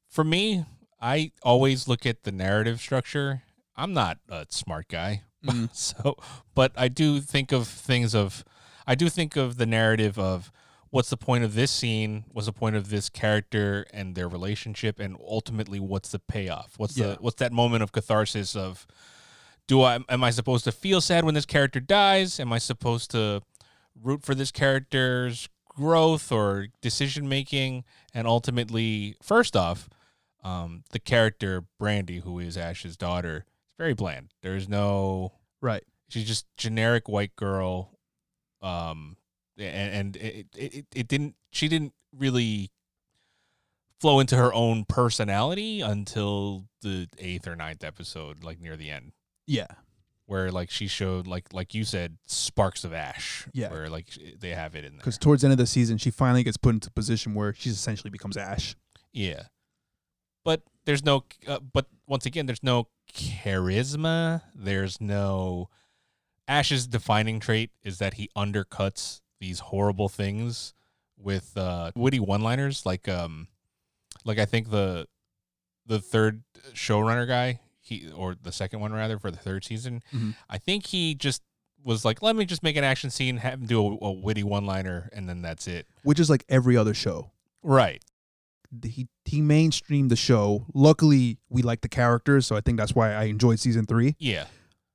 for 0.08 0.22
me, 0.24 0.64
I 1.00 1.32
always 1.42 1.86
look 1.88 2.06
at 2.06 2.22
the 2.24 2.32
narrative 2.32 2.80
structure. 2.80 3.42
I'm 3.76 3.92
not 3.92 4.18
a 4.28 4.46
smart 4.50 4.88
guy, 4.88 5.22
Mm. 5.44 5.68
so 5.74 6.16
but 6.54 6.72
I 6.76 6.88
do 6.88 7.20
think 7.20 7.52
of 7.52 7.66
things 7.68 8.14
of. 8.14 8.44
I 8.86 8.94
do 8.94 9.08
think 9.10 9.36
of 9.36 9.56
the 9.58 9.66
narrative 9.66 10.18
of 10.18 10.50
what's 10.90 11.10
the 11.10 11.16
point 11.16 11.42
of 11.44 11.54
this 11.54 11.70
scene, 11.70 12.24
what's 12.32 12.46
the 12.46 12.52
point 12.52 12.76
of 12.76 12.88
this 12.88 13.08
character 13.08 13.84
and 13.92 14.14
their 14.14 14.28
relationship, 14.28 14.98
and 15.00 15.16
ultimately 15.20 15.80
what's 15.80 16.10
the 16.10 16.18
payoff? 16.18 16.74
What's 16.78 16.96
Yeah. 16.96 17.08
the 17.08 17.14
what's 17.20 17.36
that 17.40 17.52
moment 17.52 17.82
of 17.82 17.92
catharsis 17.92 18.54
of 18.56 18.86
do 19.66 19.82
I 19.82 19.98
am 20.08 20.22
I 20.24 20.30
supposed 20.30 20.64
to 20.64 20.72
feel 20.72 21.00
sad 21.00 21.24
when 21.24 21.34
this 21.34 21.46
character 21.46 21.80
dies? 21.80 22.38
Am 22.40 22.52
I 22.52 22.58
supposed 22.58 23.10
to 23.10 23.42
root 24.00 24.22
for 24.22 24.34
this 24.34 24.50
character's 24.50 25.48
growth 25.68 26.30
or 26.32 26.68
decision 26.80 27.28
making? 27.28 27.84
And 28.14 28.26
ultimately, 28.26 29.16
first 29.22 29.56
off, 29.56 29.88
um, 30.44 30.84
the 30.90 30.98
character 30.98 31.64
Brandy, 31.78 32.20
who 32.20 32.38
is 32.38 32.56
Ash's 32.56 32.96
daughter, 32.96 33.38
is 33.46 33.74
very 33.78 33.94
bland. 33.94 34.32
There's 34.42 34.68
no 34.68 35.32
Right. 35.60 35.82
she's 36.08 36.26
just 36.26 36.46
generic 36.56 37.08
white 37.08 37.34
girl 37.36 37.90
um 38.62 39.16
and, 39.58 39.92
and 39.94 40.16
it, 40.16 40.46
it 40.56 40.86
it 40.94 41.08
didn't 41.08 41.34
she 41.50 41.68
didn't 41.68 41.92
really 42.16 42.70
flow 44.00 44.20
into 44.20 44.36
her 44.36 44.52
own 44.52 44.84
personality 44.84 45.80
until 45.80 46.64
the 46.82 47.08
eighth 47.18 47.46
or 47.48 47.56
ninth 47.56 47.82
episode 47.84 48.44
like 48.44 48.60
near 48.60 48.76
the 48.76 48.90
end 48.90 49.12
Yeah. 49.46 49.66
where 50.26 50.50
like 50.50 50.70
she 50.70 50.86
showed 50.86 51.26
like 51.26 51.52
like 51.52 51.74
you 51.74 51.84
said 51.84 52.18
sparks 52.26 52.84
of 52.84 52.92
ash 52.92 53.46
Yeah. 53.52 53.70
where 53.70 53.88
like 53.88 54.08
they 54.38 54.50
have 54.50 54.74
it 54.74 54.84
in 54.84 54.92
there 54.92 54.98
Because 54.98 55.18
towards 55.18 55.42
the 55.42 55.46
end 55.46 55.52
of 55.52 55.58
the 55.58 55.66
season, 55.66 55.96
she 55.98 56.10
finally 56.10 56.42
gets 56.42 56.56
put 56.56 56.74
into 56.74 56.88
a 56.88 56.92
position 56.92 57.34
where 57.34 57.54
she 57.54 57.70
essentially 57.70 58.10
becomes 58.10 58.36
Ash. 58.36 58.76
yeah 59.12 59.44
but 60.44 60.62
there's 60.84 61.04
no 61.04 61.24
uh, 61.46 61.58
but 61.72 61.86
once 62.06 62.26
again 62.26 62.46
there's 62.46 62.62
no 62.62 62.86
charisma 63.44 64.42
there's 64.54 65.00
no 65.00 65.68
ash's 66.48 66.86
defining 66.86 67.40
trait 67.40 67.70
is 67.82 67.98
that 67.98 68.14
he 68.14 68.28
undercuts 68.36 69.20
these 69.40 69.60
horrible 69.60 70.08
things 70.08 70.74
with 71.16 71.56
uh 71.56 71.90
witty 71.94 72.20
one 72.20 72.40
liners 72.42 72.84
like 72.84 73.08
um 73.08 73.48
like 74.24 74.38
i 74.38 74.44
think 74.44 74.70
the 74.70 75.06
the 75.86 75.98
third 76.00 76.42
showrunner 76.72 77.26
guy 77.26 77.60
he 77.80 78.10
or 78.14 78.34
the 78.40 78.52
second 78.52 78.80
one 78.80 78.92
rather 78.92 79.18
for 79.18 79.30
the 79.30 79.36
third 79.38 79.64
season 79.64 80.02
Mhm. 80.12 80.34
i 80.50 80.58
think 80.58 80.86
he 80.86 81.14
just 81.14 81.42
was 81.84 82.04
like 82.04 82.22
let 82.22 82.34
me 82.36 82.44
just 82.46 82.62
make 82.62 82.76
an 82.76 82.84
action 82.84 83.10
scene 83.10 83.36
have 83.38 83.54
him 83.60 83.66
do 83.66 83.80
a, 83.80 84.04
a 84.06 84.12
witty 84.12 84.42
one 84.42 84.64
liner 84.66 85.08
and 85.12 85.28
then 85.28 85.42
that's 85.42 85.66
it 85.68 85.86
Which 86.02 86.18
is 86.18 86.28
like 86.30 86.44
every 86.48 86.76
other 86.76 86.94
show. 86.94 87.30
right 87.62 88.02
He 88.82 89.08
he 89.24 89.40
mainstreamed 89.40 90.08
the 90.08 90.16
show. 90.16 90.66
Luckily, 90.74 91.38
we 91.48 91.62
like 91.62 91.80
the 91.82 91.88
characters, 91.88 92.46
so 92.46 92.56
I 92.56 92.60
think 92.60 92.78
that's 92.78 92.94
why 92.94 93.12
I 93.12 93.24
enjoyed 93.24 93.60
season 93.60 93.86
three. 93.86 94.16
yeah 94.18 94.46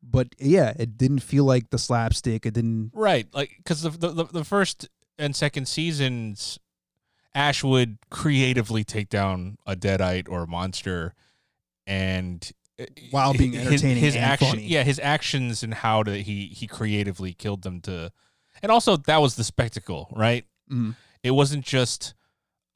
But 0.03 0.29
yeah, 0.39 0.73
it 0.77 0.97
didn't 0.97 1.19
feel 1.19 1.45
like 1.45 1.69
the 1.69 1.77
slapstick. 1.77 2.45
It 2.45 2.53
didn't. 2.53 2.91
Right, 2.93 3.27
like 3.33 3.51
because 3.57 3.81
the, 3.83 3.89
the 3.89 4.25
the 4.25 4.43
first 4.43 4.87
and 5.17 5.35
second 5.35 5.67
seasons, 5.67 6.59
Ash 7.35 7.63
would 7.63 7.97
creatively 8.09 8.83
take 8.83 9.09
down 9.09 9.57
a 9.67 9.75
deadite 9.75 10.27
or 10.29 10.43
a 10.43 10.47
monster, 10.47 11.13
and 11.87 12.49
uh, 12.79 12.85
While 13.11 13.33
being 13.33 13.51
his- 13.53 13.67
entertaining 13.67 13.97
his 13.97 14.15
and 14.15 14.23
action, 14.25 14.49
funny. 14.49 14.63
yeah, 14.67 14.83
his 14.83 14.99
actions 14.99 15.63
and 15.63 15.73
how 15.73 16.03
to 16.03 16.21
he 16.21 16.47
he 16.47 16.67
creatively 16.67 17.33
killed 17.33 17.63
them 17.63 17.81
to, 17.81 18.11
and 18.63 18.71
also 18.71 18.95
that 18.97 19.21
was 19.21 19.35
the 19.35 19.43
spectacle, 19.43 20.07
right? 20.15 20.45
Mm. 20.71 20.95
It 21.23 21.31
wasn't 21.31 21.65
just 21.65 22.13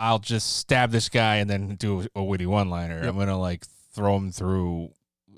I'll 0.03 0.19
just 0.19 0.57
stab 0.57 0.91
this 0.91 1.07
guy 1.07 1.37
and 1.37 1.49
then 1.49 1.75
do 1.75 2.05
a 2.13 2.21
witty 2.21 2.45
one 2.45 2.69
liner. 2.69 2.97
Yep. 2.97 3.05
I'm 3.05 3.17
gonna 3.17 3.39
like 3.39 3.65
throw 3.93 4.17
him 4.17 4.33
through 4.33 4.89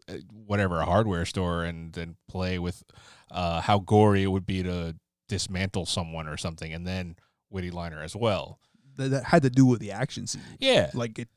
uh, 0.10 0.14
whatever 0.48 0.80
a 0.80 0.86
hardware 0.86 1.24
store 1.26 1.64
and 1.64 1.94
then 1.94 2.16
play 2.28 2.58
with 2.58 2.84
uh, 3.30 3.62
how 3.62 3.78
gory 3.78 4.24
it 4.24 4.28
would 4.28 4.48
be 4.48 4.64
to 4.64 4.96
dismantle 5.30 5.86
someone 5.86 6.28
or 6.28 6.36
something, 6.36 6.74
and 6.74 6.88
then 6.88 7.16
witty 7.52 7.70
liner 7.70 8.02
as 8.02 8.16
well. 8.16 8.58
That, 8.96 9.10
that 9.10 9.26
had 9.26 9.44
to 9.44 9.52
do 9.52 9.68
with 9.68 9.82
the 9.82 9.92
action 9.92 10.26
scene. 10.26 10.42
Yeah, 10.60 10.90
Like 10.96 11.20
it. 11.20 11.30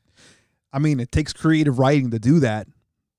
I 0.73 0.79
mean, 0.79 0.99
it 0.99 1.11
takes 1.11 1.31
creative 1.31 1.77
writing 1.77 2.09
to 2.11 2.19
do 2.19 2.39
that. 2.39 2.67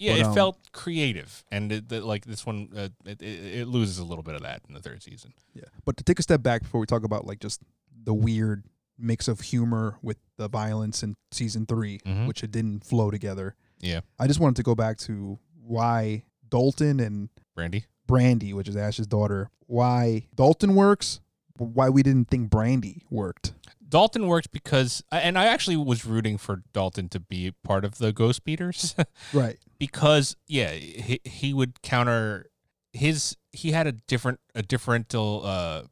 yeah, 0.01 0.14
but, 0.14 0.20
it 0.20 0.27
um, 0.27 0.35
felt 0.35 0.59
creative, 0.73 1.44
and 1.53 1.70
it, 1.70 1.88
the, 1.88 2.01
like 2.01 2.25
this 2.25 2.44
one, 2.44 2.70
uh, 2.77 2.88
it, 3.05 3.23
it, 3.23 3.61
it 3.61 3.68
loses 3.68 3.99
a 3.99 4.05
little 4.05 4.25
bit 4.25 4.35
of 4.35 4.42
that 4.42 4.62
in 4.66 4.75
the 4.75 4.81
third 4.81 5.05
season. 5.05 5.35
Yeah. 5.55 5.64
But 5.85 5.96
to 5.99 6.05
take 6.05 6.18
a 6.18 6.23
step 6.23 6.42
back 6.42 6.62
before 6.62 6.81
we 6.81 6.87
talk 6.87 7.05
about 7.05 7.27
like 7.27 7.38
just 7.38 7.61
the 8.03 8.14
weird 8.14 8.64
mix 9.00 9.28
of 9.28 9.40
humor 9.40 9.96
with 10.02 10.18
the 10.36 10.48
violence 10.48 11.02
in 11.02 11.14
season 11.32 11.66
3 11.66 11.98
Mhm. 12.06 12.26
which 12.26 12.42
it 12.44 12.50
didn't 12.50 12.84
flow 12.84 13.10
together. 13.10 13.56
Yeah, 13.80 14.00
I 14.18 14.26
just 14.26 14.40
wanted 14.40 14.56
to 14.56 14.62
go 14.62 14.74
back 14.74 14.98
to 14.98 15.38
why 15.62 16.24
Dalton 16.48 17.00
and 17.00 17.28
Brandy. 17.54 17.84
Brandy, 18.06 18.52
which 18.52 18.68
is 18.68 18.76
Ash's 18.76 19.06
daughter, 19.06 19.50
why 19.66 20.26
Dalton 20.34 20.74
works, 20.74 21.20
why 21.56 21.88
we 21.88 22.02
didn't 22.02 22.28
think 22.28 22.50
Brandy 22.50 23.02
worked. 23.10 23.54
Dalton 23.88 24.26
worked 24.28 24.52
because, 24.52 25.02
and 25.10 25.36
I 25.38 25.46
actually 25.46 25.76
was 25.76 26.04
rooting 26.06 26.38
for 26.38 26.62
Dalton 26.72 27.08
to 27.10 27.20
be 27.20 27.52
part 27.64 27.84
of 27.84 27.98
the 27.98 28.12
Ghost 28.12 28.44
Beaters 28.44 28.94
Right. 29.32 29.58
because, 29.78 30.36
yeah, 30.46 30.70
he, 30.72 31.20
he 31.24 31.52
would 31.52 31.82
counter 31.82 32.46
his. 32.92 33.36
He 33.52 33.72
had 33.72 33.86
a 33.88 33.92
different, 33.92 34.38
a 34.54 34.62
differential, 34.62 35.42
uh, 35.44 35.82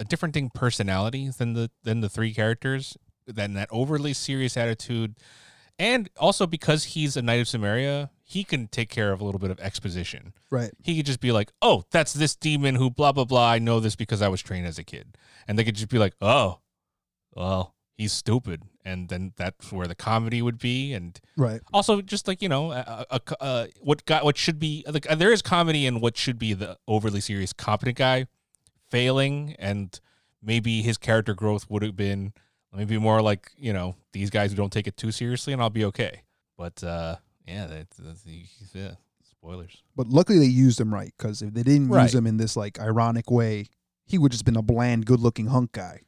a 0.00 0.04
different 0.04 0.34
thing 0.34 0.50
personality 0.52 1.28
than 1.38 1.52
the 1.52 1.70
than 1.84 2.00
the 2.00 2.08
three 2.08 2.34
characters. 2.34 2.96
Than 3.26 3.54
that 3.54 3.68
overly 3.70 4.12
serious 4.12 4.56
attitude, 4.56 5.14
and 5.78 6.10
also 6.16 6.48
because 6.48 6.84
he's 6.84 7.16
a 7.16 7.22
knight 7.22 7.40
of 7.40 7.46
Sumeria, 7.46 8.10
he 8.24 8.42
can 8.42 8.66
take 8.66 8.88
care 8.88 9.12
of 9.12 9.20
a 9.20 9.24
little 9.24 9.38
bit 9.38 9.52
of 9.52 9.60
exposition. 9.60 10.32
Right. 10.50 10.72
he 10.82 10.96
could 10.96 11.06
just 11.06 11.20
be 11.20 11.30
like, 11.30 11.52
"Oh, 11.62 11.84
that's 11.92 12.12
this 12.12 12.34
demon 12.34 12.74
who 12.74 12.90
blah 12.90 13.12
blah 13.12 13.26
blah. 13.26 13.48
I 13.50 13.60
know 13.60 13.78
this 13.78 13.94
because 13.94 14.20
I 14.20 14.26
was 14.28 14.42
trained 14.42 14.66
as 14.66 14.78
a 14.78 14.84
kid," 14.84 15.16
and 15.46 15.56
they 15.56 15.62
could 15.64 15.76
just 15.76 15.90
be 15.90 15.98
like, 15.98 16.14
"Oh, 16.20 16.58
well, 17.36 17.76
he's 17.96 18.12
stupid," 18.12 18.64
and 18.84 19.08
then 19.10 19.32
that's 19.36 19.70
where 19.70 19.86
the 19.86 19.94
comedy 19.94 20.42
would 20.42 20.58
be, 20.58 20.92
and 20.92 21.20
Right. 21.36 21.60
also 21.72 22.00
just 22.02 22.26
like 22.26 22.42
you 22.42 22.48
know, 22.48 22.72
a, 22.72 23.06
a, 23.10 23.20
a, 23.30 23.42
uh, 23.42 23.66
what 23.80 24.04
got 24.06 24.24
what 24.24 24.38
should 24.38 24.58
be 24.58 24.84
like 24.88 25.08
uh, 25.08 25.14
there 25.14 25.30
is 25.32 25.42
comedy 25.42 25.86
in 25.86 26.00
what 26.00 26.16
should 26.16 26.38
be 26.38 26.52
the 26.52 26.78
overly 26.88 27.20
serious 27.20 27.52
competent 27.52 27.96
guy 27.96 28.26
failing, 28.90 29.54
and 29.58 29.98
maybe 30.42 30.82
his 30.82 30.98
character 30.98 31.34
growth 31.34 31.68
would 31.70 31.82
have 31.82 31.96
been 31.96 32.32
maybe 32.72 32.98
more 32.98 33.20
like 33.22 33.50
you 33.58 33.72
know 33.72 33.96
these 34.12 34.30
guys 34.30 34.50
who 34.50 34.56
don't 34.56 34.72
take 34.72 34.86
it 34.86 34.96
too 34.96 35.10
seriously, 35.12 35.52
and 35.52 35.62
I'll 35.62 35.70
be 35.70 35.84
okay. 35.86 36.22
But 36.56 36.82
uh, 36.84 37.16
yeah, 37.46 37.66
that's, 37.66 37.96
that's 37.96 38.24
yeah, 38.74 38.92
spoilers. 39.28 39.82
But 39.96 40.08
luckily 40.08 40.38
they 40.38 40.44
used 40.46 40.80
him 40.80 40.92
right 40.92 41.12
because 41.16 41.42
if 41.42 41.54
they 41.54 41.62
didn't 41.62 41.88
Right. 41.88 42.02
use 42.02 42.14
him 42.14 42.26
in 42.26 42.36
this 42.36 42.56
like 42.56 42.78
ironic 42.78 43.30
way, 43.30 43.66
he 44.04 44.18
would 44.18 44.30
just 44.32 44.44
been 44.44 44.56
a 44.56 44.62
bland, 44.62 45.06
good-looking 45.06 45.46
hunk 45.46 45.72
guy. 45.72 46.00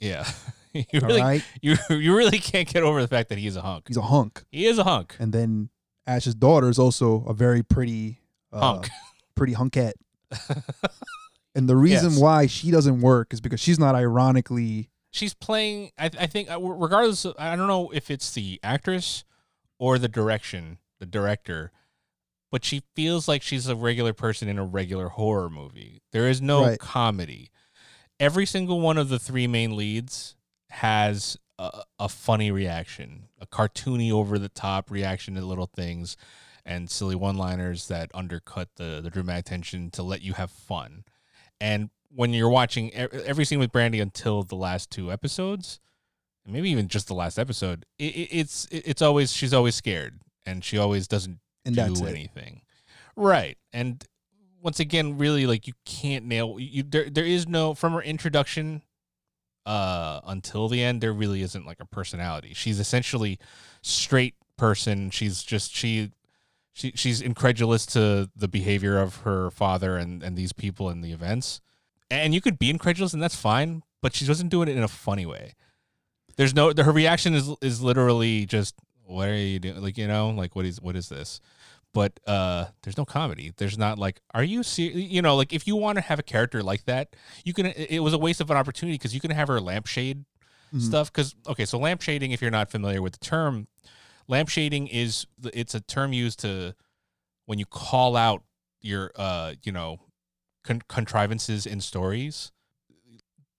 Yeah. 0.00 0.26
you 0.72 0.84
All 0.94 1.00
really 1.08 1.20
right. 1.20 1.44
you 1.62 1.76
you 1.90 2.16
really 2.16 2.38
can't 2.38 2.68
get 2.68 2.82
over 2.82 3.00
the 3.00 3.08
fact 3.08 3.28
that 3.28 3.38
he's 3.38 3.56
a 3.56 3.62
hunk. 3.62 3.84
He's 3.88 3.96
a 3.96 4.02
hunk. 4.02 4.44
He 4.50 4.66
is 4.66 4.78
a 4.78 4.84
hunk. 4.84 5.16
And 5.20 5.32
then 5.32 5.68
Ash's 6.06 6.34
daughter 6.34 6.68
is 6.68 6.78
also 6.78 7.24
a 7.26 7.34
very 7.34 7.62
pretty 7.62 8.18
uh, 8.52 8.60
Hunk. 8.60 8.88
pretty 9.36 9.54
hunkette. 9.54 9.92
And 11.54 11.68
the 11.68 11.76
reason 11.76 12.10
Yes. 12.12 12.20
why 12.20 12.46
she 12.46 12.70
doesn't 12.70 13.00
work 13.00 13.32
is 13.32 13.40
because 13.40 13.60
she's 13.60 13.78
not 13.78 13.94
ironically 13.94 14.88
She's 15.12 15.34
playing 15.34 15.90
I 15.98 16.06
I 16.18 16.26
think 16.26 16.48
uh, 16.50 16.60
regardless 16.60 17.24
of, 17.24 17.34
I 17.38 17.56
don't 17.56 17.66
know 17.66 17.90
if 17.90 18.10
it's 18.10 18.32
the 18.32 18.60
actress 18.62 19.24
or 19.78 19.98
the 19.98 20.06
direction, 20.08 20.78
the 21.00 21.06
director, 21.06 21.72
but 22.52 22.64
she 22.64 22.82
feels 22.94 23.26
like 23.26 23.42
she's 23.42 23.66
a 23.66 23.74
regular 23.74 24.12
person 24.12 24.48
in 24.48 24.58
a 24.58 24.64
regular 24.64 25.08
horror 25.08 25.50
movie. 25.50 26.02
There 26.12 26.28
is 26.28 26.40
no 26.40 26.64
Right. 26.64 26.78
comedy. 26.78 27.50
Every 28.20 28.46
single 28.46 28.80
one 28.80 28.98
of 28.98 29.08
the 29.08 29.18
three 29.18 29.46
main 29.48 29.76
leads 29.76 30.36
has 30.68 31.36
a, 31.58 31.82
a 31.98 32.08
funny 32.08 32.52
reaction, 32.52 33.24
a 33.40 33.46
cartoony 33.46 34.12
over 34.12 34.38
the 34.38 34.48
top 34.48 34.90
reaction 34.92 35.34
to 35.34 35.40
little 35.40 35.66
things 35.66 36.16
and 36.64 36.88
silly 36.90 37.16
one-liners 37.16 37.88
that 37.88 38.10
undercut 38.14 38.68
the 38.76 39.00
the 39.02 39.10
dramatic 39.10 39.46
tension 39.46 39.90
to 39.90 40.04
let 40.04 40.22
you 40.22 40.34
have 40.34 40.50
fun. 40.52 41.04
And 41.60 41.90
when 42.14 42.32
you're 42.32 42.50
watching 42.50 42.92
every 42.94 43.44
scene 43.44 43.58
with 43.58 43.72
Brandy 43.72 44.00
until 44.00 44.42
the 44.42 44.56
last 44.56 44.90
two 44.90 45.12
episodes, 45.12 45.80
maybe 46.46 46.70
even 46.70 46.88
just 46.88 47.06
the 47.06 47.14
last 47.14 47.38
episode, 47.38 47.86
it, 47.98 48.04
it, 48.14 48.28
it's 48.32 48.66
it, 48.66 48.82
it's 48.86 49.02
always 49.02 49.32
she's 49.32 49.54
always 49.54 49.74
scared 49.74 50.20
and 50.46 50.64
she 50.64 50.78
always 50.78 51.06
doesn't 51.06 51.38
and 51.64 51.76
do 51.76 52.06
anything. 52.06 52.62
Right. 53.16 53.58
And 53.72 54.04
once 54.62 54.80
again, 54.80 55.18
really 55.18 55.46
like 55.46 55.66
you 55.66 55.74
can't 55.84 56.24
nail 56.24 56.56
you 56.58 56.82
there 56.82 57.08
there 57.10 57.24
is 57.24 57.46
no 57.46 57.74
from 57.74 57.92
her 57.92 58.02
introduction 58.02 58.82
uh 59.66 60.20
until 60.26 60.68
the 60.68 60.82
end 60.82 61.02
there 61.02 61.12
really 61.12 61.42
isn't 61.42 61.66
like 61.66 61.80
a 61.80 61.86
personality. 61.86 62.54
She's 62.54 62.80
essentially 62.80 63.38
straight 63.82 64.34
person. 64.56 65.10
She's 65.10 65.42
just 65.42 65.74
she 65.74 66.12
she 66.72 66.92
she's 66.94 67.20
incredulous 67.20 67.84
to 67.86 68.30
the 68.36 68.48
behavior 68.48 68.98
of 68.98 69.16
her 69.18 69.50
father 69.50 69.96
and 69.96 70.22
and 70.22 70.36
these 70.36 70.52
people 70.52 70.88
and 70.88 71.02
the 71.04 71.12
events. 71.12 71.60
And 72.10 72.34
you 72.34 72.40
could 72.40 72.58
be 72.58 72.70
incredulous 72.70 73.12
and 73.14 73.22
that's 73.22 73.36
fine, 73.36 73.82
but 74.02 74.14
she 74.14 74.26
doesn't 74.26 74.48
do 74.48 74.62
it 74.62 74.68
in 74.68 74.82
a 74.82 74.88
funny 74.88 75.26
way. 75.26 75.54
There's 76.36 76.54
no 76.54 76.72
her 76.76 76.92
reaction 76.92 77.34
is 77.34 77.50
is 77.60 77.82
literally 77.82 78.46
just 78.46 78.74
what 79.04 79.28
are 79.28 79.36
you 79.36 79.58
doing? 79.58 79.82
Like 79.82 79.98
you 79.98 80.06
know, 80.08 80.30
like 80.30 80.54
what 80.56 80.64
is 80.64 80.80
what 80.80 80.96
is 80.96 81.08
this? 81.08 81.40
But 81.92 82.20
uh, 82.24 82.66
there's 82.84 82.96
no 82.96 83.04
comedy. 83.04 83.52
There's 83.56 83.76
not 83.76 83.98
like, 83.98 84.20
are 84.32 84.44
you 84.44 84.62
serious? 84.62 85.10
You 85.10 85.22
know, 85.22 85.34
like 85.34 85.52
if 85.52 85.66
you 85.66 85.74
want 85.74 85.96
to 85.96 86.02
have 86.02 86.20
a 86.20 86.22
character 86.22 86.62
like 86.62 86.84
that, 86.84 87.16
you 87.44 87.52
can. 87.52 87.66
It 87.66 87.98
was 88.00 88.12
a 88.12 88.18
waste 88.18 88.40
of 88.40 88.48
an 88.48 88.56
opportunity 88.56 88.94
because 88.96 89.12
you 89.12 89.20
can 89.20 89.32
have 89.32 89.48
her 89.48 89.60
lampshade 89.60 90.24
Mhm. 90.72 90.82
stuff. 90.82 91.12
Because 91.12 91.34
okay, 91.48 91.64
so 91.64 91.80
lampshading, 91.80 92.32
if 92.32 92.40
you're 92.40 92.52
not 92.52 92.70
familiar 92.70 93.02
with 93.02 93.14
the 93.14 93.18
term, 93.18 93.66
lampshading 94.30 94.88
is 94.90 95.26
it's 95.52 95.74
a 95.74 95.80
term 95.80 96.12
used 96.12 96.38
to 96.40 96.74
when 97.46 97.58
you 97.58 97.66
call 97.66 98.16
out 98.16 98.42
your 98.80 99.10
uh 99.16 99.54
you 99.62 99.72
know 99.72 99.98
con- 100.64 100.82
contrivances 100.88 101.66
in 101.66 101.80
stories. 101.80 102.52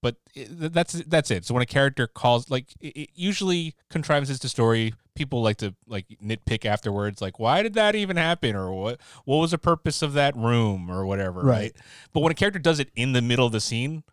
But 0.02 0.16
it, 0.34 0.74
that's 0.74 0.94
that's 0.94 1.30
it. 1.30 1.46
So 1.46 1.54
when 1.54 1.62
a 1.62 1.68
character 1.68 2.08
calls 2.08 2.50
like 2.50 2.68
it, 2.80 2.98
it- 2.98 3.10
usually 3.14 3.76
contrivances 3.92 4.40
to 4.40 4.50
story 4.50 4.94
people 5.14 5.44
like 5.44 5.58
to 5.58 5.76
like 5.86 6.06
nitpick 6.24 6.66
afterwards 6.66 7.22
like 7.22 7.38
why 7.38 7.62
did 7.62 7.74
that 7.76 7.96
even 7.96 8.18
happen? 8.18 8.56
or 8.56 8.72
what 8.74 9.00
what 9.26 9.38
was 9.38 9.52
the 9.52 9.58
purpose 9.60 10.02
of 10.02 10.14
that 10.14 10.36
room? 10.36 10.90
or 10.90 11.06
whatever 11.06 11.42
right, 11.42 11.58
Right. 11.60 11.76
but 12.14 12.22
when 12.22 12.32
a 12.32 12.36
character 12.36 12.60
does 12.60 12.80
it 12.80 12.90
in 12.96 13.12
the 13.12 13.22
middle 13.22 13.46
of 13.46 13.52
the 13.52 13.60
scene 13.62 14.04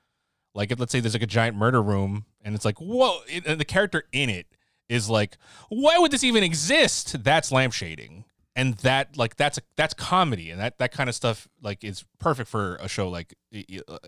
like 0.54 0.70
if 0.72 0.78
let's 0.80 0.92
say 0.92 1.00
there's 1.00 1.14
like 1.14 1.22
a 1.22 1.26
giant 1.26 1.56
murder 1.56 1.80
room 1.80 2.26
and 2.42 2.54
it's 2.54 2.64
like 2.66 2.78
whoa 2.80 3.20
it, 3.28 3.46
and 3.46 3.58
the 3.60 3.64
character 3.64 4.02
in 4.12 4.28
it 4.28 4.46
is 4.88 5.08
like 5.10 5.36
why 5.68 5.98
would 5.98 6.10
this 6.10 6.24
even 6.24 6.42
exist 6.42 7.22
that's 7.22 7.50
lampshading 7.50 8.24
and 8.56 8.74
that 8.78 9.16
like 9.16 9.36
that's 9.36 9.58
a, 9.58 9.60
that's 9.76 9.94
comedy 9.94 10.50
and 10.50 10.60
that 10.60 10.78
that 10.78 10.90
kind 10.92 11.08
of 11.08 11.14
stuff 11.14 11.46
like 11.62 11.84
is 11.84 12.04
perfect 12.18 12.48
for 12.48 12.76
a 12.76 12.88
show 12.88 13.08
like 13.08 13.34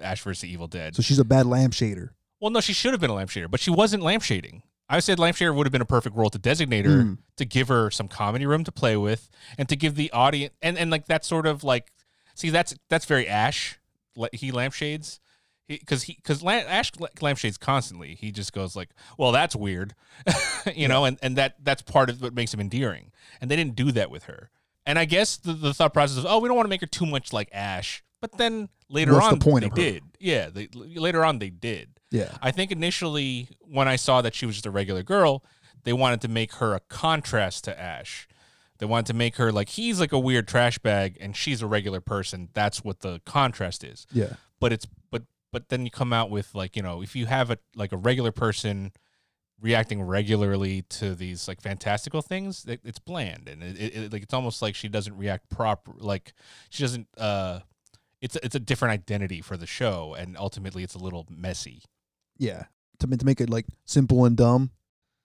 Ash 0.02 0.22
vs. 0.22 0.40
the 0.42 0.52
Evil 0.52 0.66
Dead. 0.66 0.96
So 0.96 1.02
she's 1.02 1.18
a 1.18 1.24
bad 1.24 1.46
lampshader. 1.46 2.10
well, 2.40 2.50
no, 2.50 2.60
she 2.60 2.72
should 2.72 2.92
have 2.92 3.00
been 3.00 3.10
a 3.10 3.14
lampshader, 3.14 3.50
but 3.50 3.60
she 3.60 3.70
wasn't 3.70 4.02
lampshading. 4.02 4.62
I 4.88 4.98
said 5.00 5.18
lampshader 5.18 5.54
would 5.54 5.66
have 5.66 5.72
been 5.72 5.80
a 5.82 5.86
perfect 5.86 6.16
role 6.16 6.30
to 6.30 6.38
designate 6.38 6.84
her 6.84 7.02
Mm. 7.04 7.18
to 7.36 7.44
give 7.44 7.68
her 7.68 7.90
some 7.92 8.08
comedy 8.08 8.44
room 8.44 8.64
to 8.64 8.72
play 8.72 8.96
with 8.96 9.30
and 9.56 9.68
to 9.68 9.76
give 9.76 9.94
the 9.94 10.10
audience 10.12 10.52
and 10.62 10.76
and 10.76 10.90
like 10.90 11.06
that 11.06 11.24
sort 11.24 11.46
of 11.46 11.62
like 11.62 11.92
see 12.34 12.50
that's 12.50 12.74
that's 12.88 13.04
very 13.04 13.28
Ash. 13.28 13.78
He 14.32 14.50
lampshades 14.50 15.20
because 15.78 16.04
he 16.04 16.14
because 16.14 16.44
Ash 16.44 16.92
lampshades 17.20 17.56
constantly. 17.56 18.14
He 18.14 18.30
just 18.30 18.52
goes 18.52 18.76
like, 18.76 18.90
"Well, 19.18 19.32
that's 19.32 19.56
weird," 19.56 19.94
you 20.74 20.88
know, 20.88 21.04
and 21.04 21.18
and 21.22 21.36
that 21.36 21.56
that's 21.62 21.82
part 21.82 22.10
of 22.10 22.22
what 22.22 22.34
makes 22.34 22.52
him 22.52 22.60
endearing. 22.60 23.12
And 23.40 23.50
they 23.50 23.56
didn't 23.56 23.76
do 23.76 23.92
that 23.92 24.10
with 24.10 24.24
her. 24.24 24.50
And 24.86 24.98
I 24.98 25.04
guess 25.04 25.36
the, 25.36 25.52
the 25.52 25.74
thought 25.74 25.92
process 25.94 26.18
is, 26.18 26.26
"Oh, 26.26 26.38
we 26.40 26.48
don't 26.48 26.56
want 26.56 26.66
to 26.66 26.70
make 26.70 26.80
her 26.80 26.86
too 26.86 27.06
much 27.06 27.32
like 27.32 27.48
Ash," 27.52 28.02
but 28.20 28.36
then 28.36 28.68
later 28.88 29.12
What's 29.14 29.28
the 29.28 29.32
on 29.34 29.40
point 29.40 29.62
they 29.62 29.70
did. 29.70 30.02
Yeah, 30.18 30.50
they, 30.50 30.68
later 30.74 31.24
on 31.24 31.38
they 31.38 31.50
did. 31.50 31.88
Yeah. 32.10 32.36
I 32.42 32.50
think 32.50 32.72
initially 32.72 33.48
when 33.60 33.88
I 33.88 33.96
saw 33.96 34.20
that 34.22 34.34
she 34.34 34.46
was 34.46 34.56
just 34.56 34.66
a 34.66 34.70
regular 34.70 35.02
girl, 35.02 35.44
they 35.84 35.92
wanted 35.92 36.20
to 36.22 36.28
make 36.28 36.54
her 36.54 36.74
a 36.74 36.80
contrast 36.80 37.64
to 37.64 37.80
Ash. 37.80 38.26
They 38.78 38.86
wanted 38.86 39.06
to 39.06 39.14
make 39.14 39.36
her 39.36 39.52
like 39.52 39.70
he's 39.70 40.00
like 40.00 40.12
a 40.12 40.18
weird 40.18 40.48
trash 40.48 40.78
bag 40.78 41.16
and 41.20 41.36
she's 41.36 41.62
a 41.62 41.66
regular 41.66 42.00
person. 42.00 42.48
That's 42.52 42.82
what 42.82 43.00
the 43.00 43.20
contrast 43.24 43.84
is. 43.84 44.06
Yeah. 44.12 44.34
But 44.58 44.72
it's 44.72 44.86
but 45.10 45.22
but 45.52 45.68
then 45.68 45.84
you 45.84 45.90
come 45.90 46.12
out 46.12 46.30
with 46.30 46.54
like, 46.54 46.76
you 46.76 46.82
know, 46.82 47.02
if 47.02 47.14
you 47.16 47.26
have 47.26 47.50
a 47.50 47.58
like 47.74 47.92
a 47.92 47.96
regular 47.96 48.32
person 48.32 48.92
reacting 49.60 50.00
regularly 50.02 50.82
to 50.82 51.14
these 51.14 51.46
like 51.46 51.60
fantastical 51.60 52.22
things, 52.22 52.64
it, 52.66 52.80
it's 52.84 52.98
bland 52.98 53.48
and 53.48 53.62
it, 53.62 53.78
it, 53.78 53.96
it- 53.96 54.12
like 54.12 54.22
it's 54.22 54.34
almost 54.34 54.62
like 54.62 54.74
she 54.74 54.88
doesn't 54.88 55.16
react 55.16 55.50
proper 55.50 55.92
like 55.98 56.32
she 56.70 56.82
doesn't 56.82 57.06
uh 57.18 57.60
it's 58.22 58.36
a, 58.36 58.44
it's 58.44 58.54
a 58.54 58.60
different 58.60 58.92
identity 58.92 59.40
for 59.40 59.56
the 59.56 59.66
show 59.66 60.14
and 60.18 60.36
ultimately 60.36 60.82
it's 60.82 60.94
a 60.94 60.98
little 60.98 61.26
messy. 61.30 61.82
Yeah. 62.38 62.64
To, 63.00 63.06
to 63.06 63.24
make 63.24 63.40
it 63.40 63.48
like 63.50 63.66
simple 63.86 64.24
and 64.24 64.36
dumb, 64.36 64.70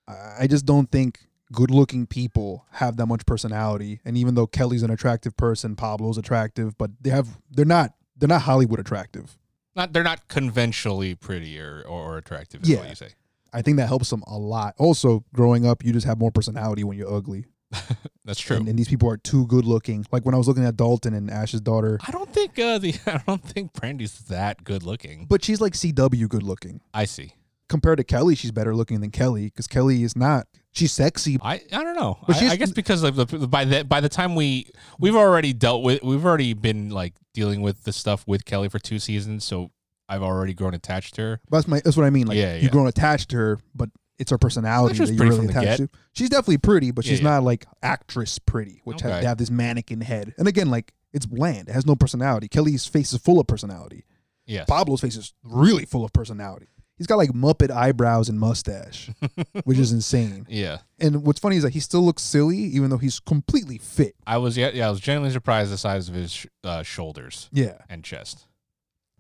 I 0.08 0.14
I 0.42 0.48
just 0.48 0.66
don't 0.66 0.90
think 0.92 1.28
good 1.52 1.70
looking 1.72 2.08
people 2.08 2.66
have 2.72 2.98
that 2.98 3.06
much 3.06 3.26
personality. 3.26 4.00
And 4.04 4.18
even 4.18 4.36
though 4.36 4.48
Kelly's 4.48 4.82
an 4.84 4.90
attractive 4.92 5.38
person, 5.38 5.76
Pablo's 5.76 6.18
attractive, 6.18 6.78
but 6.78 6.92
they 7.02 7.10
have 7.12 7.38
they're 7.52 7.66
not 7.66 7.94
they're 8.18 8.28
not 8.30 8.42
Hollywood 8.44 8.80
attractive. 8.80 9.38
Not 9.76 9.94
they're 9.94 10.04
not 10.04 10.28
conventionally 10.28 11.16
pretty 11.16 11.60
or, 11.60 11.84
or 11.88 12.18
attractive 12.18 12.64
is 12.64 12.70
what 12.70 12.84
Yeah. 12.84 12.90
you 12.90 12.96
say 12.96 13.10
I 13.54 13.62
think 13.62 13.78
that 13.78 13.88
helps 13.88 14.10
them 14.10 14.22
a 14.28 14.38
lot. 14.38 14.76
Also, 14.78 15.24
growing 15.34 15.66
up, 15.66 15.82
you 15.86 15.94
just 15.94 16.06
have 16.06 16.18
more 16.20 16.30
personality 16.30 16.84
when 16.84 16.98
you're 16.98 17.14
ugly. 17.14 17.46
that's 18.26 18.40
true 18.42 18.58
And, 18.58 18.68
and 18.68 18.78
these 18.78 18.90
people 18.90 19.10
are 19.10 19.16
too 19.16 19.48
good 19.48 19.64
looking. 19.64 20.06
Like 20.12 20.26
when 20.26 20.36
I 20.36 20.38
was 20.38 20.48
looking 20.48 20.66
at 20.66 20.76
Dalton 20.76 21.14
and 21.14 21.32
Ash's 21.32 21.62
daughter, 21.62 21.98
i 22.08 22.12
don't 22.12 22.32
think 22.34 22.58
uh 22.60 22.78
the 22.80 22.94
i 23.08 23.22
don't 23.26 23.42
think 23.44 23.72
brandy's 23.74 24.20
that 24.26 24.64
good 24.64 24.84
looking 24.84 25.26
but 25.30 25.44
she's 25.44 25.62
like 25.62 25.74
CW 25.74 26.28
good 26.28 26.44
looking. 26.44 26.82
i 26.94 27.06
see 27.06 27.34
Compared 27.68 27.98
to 27.98 28.04
Kelly, 28.04 28.36
she's 28.36 28.52
better 28.52 28.76
looking 28.76 29.02
than 29.02 29.12
Kelly 29.12 29.46
because 29.46 29.68
Kelly 29.68 30.04
is 30.04 30.16
not. 30.16 30.48
She's 30.72 30.92
sexy. 30.92 31.38
i 31.42 31.54
i 31.72 31.84
don't 31.84 31.96
know 31.96 32.20
But 32.28 32.44
I, 32.44 32.50
I 32.50 32.56
guess 32.58 32.72
because 32.72 33.02
of 33.04 33.16
the 33.16 33.26
by 33.48 33.64
the 33.64 33.86
by 33.86 34.02
the 34.02 34.10
time 34.10 34.36
we 34.36 34.68
we've 35.00 35.16
already 35.16 35.54
dealt 35.54 35.84
with 35.84 36.04
we've 36.04 36.26
already 36.26 36.54
been 36.54 36.90
like 36.90 37.14
dealing 37.34 37.62
with 37.62 37.86
the 37.86 37.94
stuff 37.94 38.26
with 38.28 38.44
kelly 38.44 38.68
for 38.68 38.78
two 38.78 39.00
seasons 39.00 39.46
so 39.46 39.72
I've 40.10 40.22
already 40.22 40.54
grown 40.54 40.74
attached 40.76 41.16
to 41.16 41.22
her. 41.22 41.42
That's 41.50 41.68
my. 41.68 41.80
That's 41.84 41.98
what 41.98 42.06
I 42.06 42.12
mean. 42.12 42.28
Like 42.28 42.38
Yeah, 42.38 42.54
yeah. 42.56 42.62
you've 42.62 42.72
grown 42.72 42.86
attached 42.88 43.30
to 43.30 43.38
her, 43.38 43.60
but 43.74 43.90
it's 44.20 44.30
her 44.30 44.38
personality 44.38 44.98
that 45.00 45.12
you're 45.12 45.28
really 45.28 45.48
attached 45.48 45.78
to. 45.80 45.90
She's 46.14 46.30
definitely 46.30 46.60
pretty, 46.60 46.92
but 46.92 47.06
Yeah, 47.06 47.10
she's 47.10 47.22
yeah. 47.22 47.30
not 47.32 47.44
like 47.44 47.66
actress 47.82 48.38
pretty, 48.38 48.82
which 48.84 49.02
have, 49.02 49.12
Okay. 49.12 49.22
they 49.22 49.26
have 49.28 49.40
this 49.40 49.50
mannequin 49.50 50.02
head. 50.02 50.36
And 50.38 50.48
again, 50.48 50.70
like 50.70 50.94
it's 51.12 51.26
bland. 51.26 51.70
It 51.70 51.72
has 51.72 51.88
no 51.88 51.96
personality. 51.96 52.48
Kelly's 52.48 52.86
face 52.86 53.14
is 53.14 53.20
full 53.20 53.40
of 53.40 53.48
personality. 53.48 54.06
Yeah. 54.46 54.66
Pablo's 54.66 55.02
face 55.02 55.16
is 55.16 55.34
really 55.44 55.86
full 55.86 56.06
of 56.06 56.14
personality. 56.14 56.68
He's 56.98 57.08
got 57.08 57.18
like 57.18 57.32
Muppet 57.32 57.72
eyebrows 57.72 58.30
and 58.30 58.40
mustache, 58.40 59.10
which 59.66 59.78
is 59.78 59.92
insane. 59.92 60.46
Yeah. 60.50 60.78
And 61.00 61.26
what's 61.26 61.40
funny 61.42 61.58
is 61.58 61.64
that 61.64 61.74
he 61.74 61.80
still 61.82 62.02
looks 62.06 62.24
silly, 62.24 62.58
even 62.58 62.90
though 62.90 62.98
he's 62.98 63.20
completely 63.20 63.78
fit. 63.78 64.16
I 64.26 64.38
was 64.38 64.56
yeah, 64.58 64.72
yeah 64.74 64.88
I 64.88 64.92
was 64.92 65.02
genuinely 65.02 65.34
surprised 65.34 65.72
the 65.72 65.78
size 65.78 66.08
of 66.08 66.16
his 66.16 66.32
sh- 66.32 66.46
uh, 66.64 66.84
shoulders 66.84 67.50
Yeah. 67.52 67.80
and 67.90 68.04
chest 68.04 68.48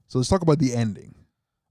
So 0.07 0.17
let's 0.19 0.29
talk 0.29 0.41
about 0.41 0.59
the 0.59 0.73
ending. 0.73 1.15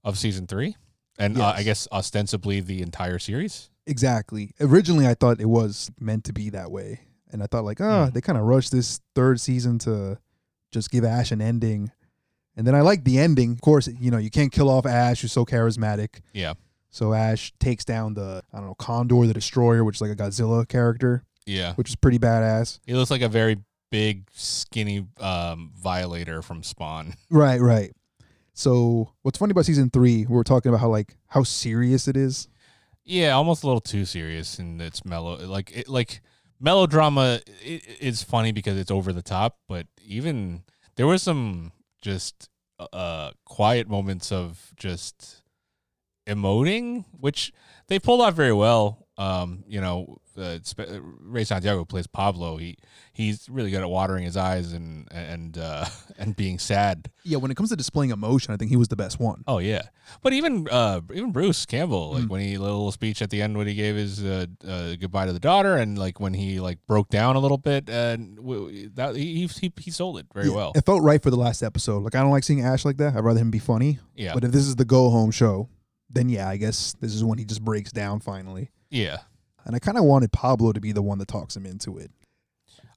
of 0.03 0.17
season 0.19 0.45
three, 0.45 0.75
and 1.17 1.39
uh, 1.39 1.53
I 1.55 1.63
guess 1.63 1.87
ostensibly 1.91 2.59
the 2.59 2.81
entire 2.83 3.17
series. 3.17 3.71
Exactly. 3.87 4.53
Originally, 4.59 5.07
I 5.07 5.15
thought 5.15 5.39
it 5.41 5.49
was 5.49 5.89
meant 5.99 6.23
to 6.25 6.33
be 6.33 6.49
that 6.51 6.69
way, 6.71 6.99
and 7.31 7.41
I 7.41 7.47
thought 7.47 7.63
like, 7.65 7.81
oh, 7.81 8.05
Hmm. 8.05 8.11
they 8.13 8.21
kind 8.21 8.37
of 8.37 8.45
rushed 8.45 8.71
this 8.71 8.99
third 9.15 9.39
season 9.41 9.79
to 9.79 10.19
just 10.71 10.91
give 10.91 11.03
Ash 11.03 11.31
an 11.31 11.41
ending, 11.41 11.91
and 12.57 12.65
then 12.65 12.75
I 12.75 12.81
like 12.81 13.03
the 13.03 13.19
ending. 13.19 13.51
Of 13.51 13.61
course, 13.61 13.87
you 13.99 14.11
know 14.11 14.17
you 14.17 14.29
can't 14.29 14.51
kill 14.51 14.69
off 14.69 14.85
Ash, 14.85 15.21
who's 15.21 15.31
so 15.31 15.45
charismatic. 15.45 16.21
Yeah. 16.33 16.53
So 16.89 17.13
Ash 17.13 17.51
takes 17.59 17.83
down 17.85 18.13
the 18.13 18.41
I 18.53 18.57
don't 18.57 18.67
know 18.67 18.75
Kandar 18.75 19.27
the 19.27 19.33
Destroyer, 19.33 19.83
which 19.83 19.97
is 19.97 20.01
like 20.01 20.11
a 20.11 20.15
Godzilla 20.15 20.67
character, 20.67 21.23
Yeah. 21.45 21.73
which 21.75 21.89
is 21.89 21.95
pretty 21.95 22.19
badass. 22.19 22.79
He 22.85 22.93
looks 22.93 23.11
like 23.11 23.21
a 23.21 23.27
very 23.29 23.57
big, 23.91 24.27
skinny 24.33 25.05
um, 25.19 25.71
violator 25.77 26.41
from 26.41 26.63
Spawn. 26.63 27.13
Right, 27.29 27.59
right. 27.59 27.91
So 28.53 29.11
what's 29.21 29.37
funny 29.37 29.51
about 29.51 29.65
season 29.65 29.89
three, 29.89 30.25
we 30.25 30.33
were 30.35 30.43
talking 30.45 30.69
about 30.69 30.79
how 30.79 30.87
like 30.89 31.17
how 31.27 31.43
serious 31.43 32.07
it 32.07 32.15
is. 32.15 32.47
Yeah, 33.03 33.31
almost 33.33 33.63
a 33.63 33.67
little 33.67 33.81
too 33.81 34.05
serious, 34.05 34.57
and 34.57 34.81
it's 34.81 35.03
mellow. 35.05 35.35
Like 35.45 35.71
it, 35.75 35.89
like 35.89 36.21
melodrama 36.59 37.41
is 37.63 38.23
funny 38.23 38.51
because 38.51 38.77
it's 38.77 38.89
over 38.91 39.11
the 39.13 39.21
top, 39.21 39.57
but 39.67 39.87
even 40.03 40.63
there 40.95 41.05
was 41.07 41.21
some 41.21 41.71
just 42.05 42.49
uh 42.93 43.31
quiet 43.45 43.89
moments 43.89 44.31
of 44.31 44.71
just 44.77 45.41
emoting, 46.27 47.03
which 47.19 47.51
they 47.87 47.97
pulled 47.97 48.21
off 48.21 48.35
very 48.35 48.53
well. 48.53 49.07
Um, 49.17 49.63
you 49.67 49.81
know, 49.81 50.17
uh, 50.37 50.59
Ray 51.21 51.43
Santiago 51.43 51.85
plays 51.85 52.07
Pablo. 52.07 52.57
He 52.57 52.77
he's 53.13 53.47
really 53.49 53.71
good 53.71 53.81
at 53.81 53.89
watering 53.89 54.23
his 54.23 54.35
eyes 54.37 54.73
and 54.73 55.07
and 55.11 55.57
uh, 55.57 55.85
and 56.17 56.35
being 56.35 56.59
sad. 56.59 57.09
Yeah, 57.23 57.37
when 57.37 57.51
it 57.51 57.55
comes 57.57 57.69
to 57.69 57.75
displaying 57.75 58.11
emotion, 58.11 58.53
I 58.53 58.57
think 58.57 58.69
he 58.71 58.77
was 58.77 58.87
the 58.87 58.95
best 58.95 59.19
one. 59.19 59.43
Oh 59.47 59.59
yeah, 59.59 59.83
but 60.21 60.33
even 60.33 60.67
uh, 60.69 61.01
even 61.13 61.31
Bruce 61.31 61.65
Campbell, 61.65 62.11
like 62.13 62.23
Mm. 62.25 62.29
when 62.29 62.41
he 62.41 62.57
little 62.57 62.91
speech 62.91 63.21
at 63.21 63.29
the 63.29 63.41
end 63.41 63.57
when 63.57 63.67
he 63.67 63.73
gave 63.75 63.95
his 63.95 64.23
uh, 64.23 64.45
uh, 64.67 64.95
goodbye 64.95 65.25
to 65.25 65.33
the 65.33 65.39
daughter, 65.39 65.75
and 65.77 65.97
like 65.97 66.19
when 66.19 66.33
he 66.33 66.59
like 66.59 66.79
broke 66.87 67.09
down 67.09 67.35
a 67.35 67.39
little 67.39 67.57
bit, 67.57 67.89
and 67.89 68.35
w- 68.37 68.89
that 68.95 69.15
he 69.15 69.47
he 69.47 69.71
he 69.79 69.91
sold 69.91 70.17
it 70.17 70.27
very 70.33 70.47
Yeah, 70.47 70.55
well. 70.55 70.71
It 70.75 70.85
felt 70.85 71.01
right 71.03 71.21
for 71.21 71.29
the 71.29 71.37
last 71.37 71.63
episode. 71.63 72.03
Like 72.03 72.15
I 72.15 72.21
don't 72.21 72.31
like 72.31 72.43
seeing 72.43 72.61
Ash 72.61 72.85
like 72.85 72.97
that. 72.97 73.15
I'd 73.15 73.23
rather 73.23 73.39
him 73.39 73.51
be 73.51 73.59
funny. 73.59 73.99
Yeah, 74.15 74.33
But 74.33 74.43
if 74.43 74.51
this 74.51 74.65
is 74.67 74.75
the 74.75 74.85
go 74.85 75.09
home 75.09 75.31
show, 75.31 75.69
then 76.09 76.29
yeah, 76.29 76.47
I 76.47 76.57
guess 76.57 76.93
this 77.01 77.13
is 77.13 77.23
when 77.23 77.37
he 77.37 77.45
just 77.45 77.63
breaks 77.63 77.91
down 77.91 78.19
finally. 78.19 78.69
yeah. 78.89 79.17
And 79.65 79.75
I 79.75 79.79
kind 79.79 79.97
of 79.97 80.03
wanted 80.03 80.31
Pablo 80.31 80.71
to 80.71 80.79
be 80.79 80.91
the 80.91 81.01
one 81.01 81.17
that 81.17 81.27
talks 81.27 81.55
him 81.55 81.65
into 81.65 81.97
it. 81.97 82.11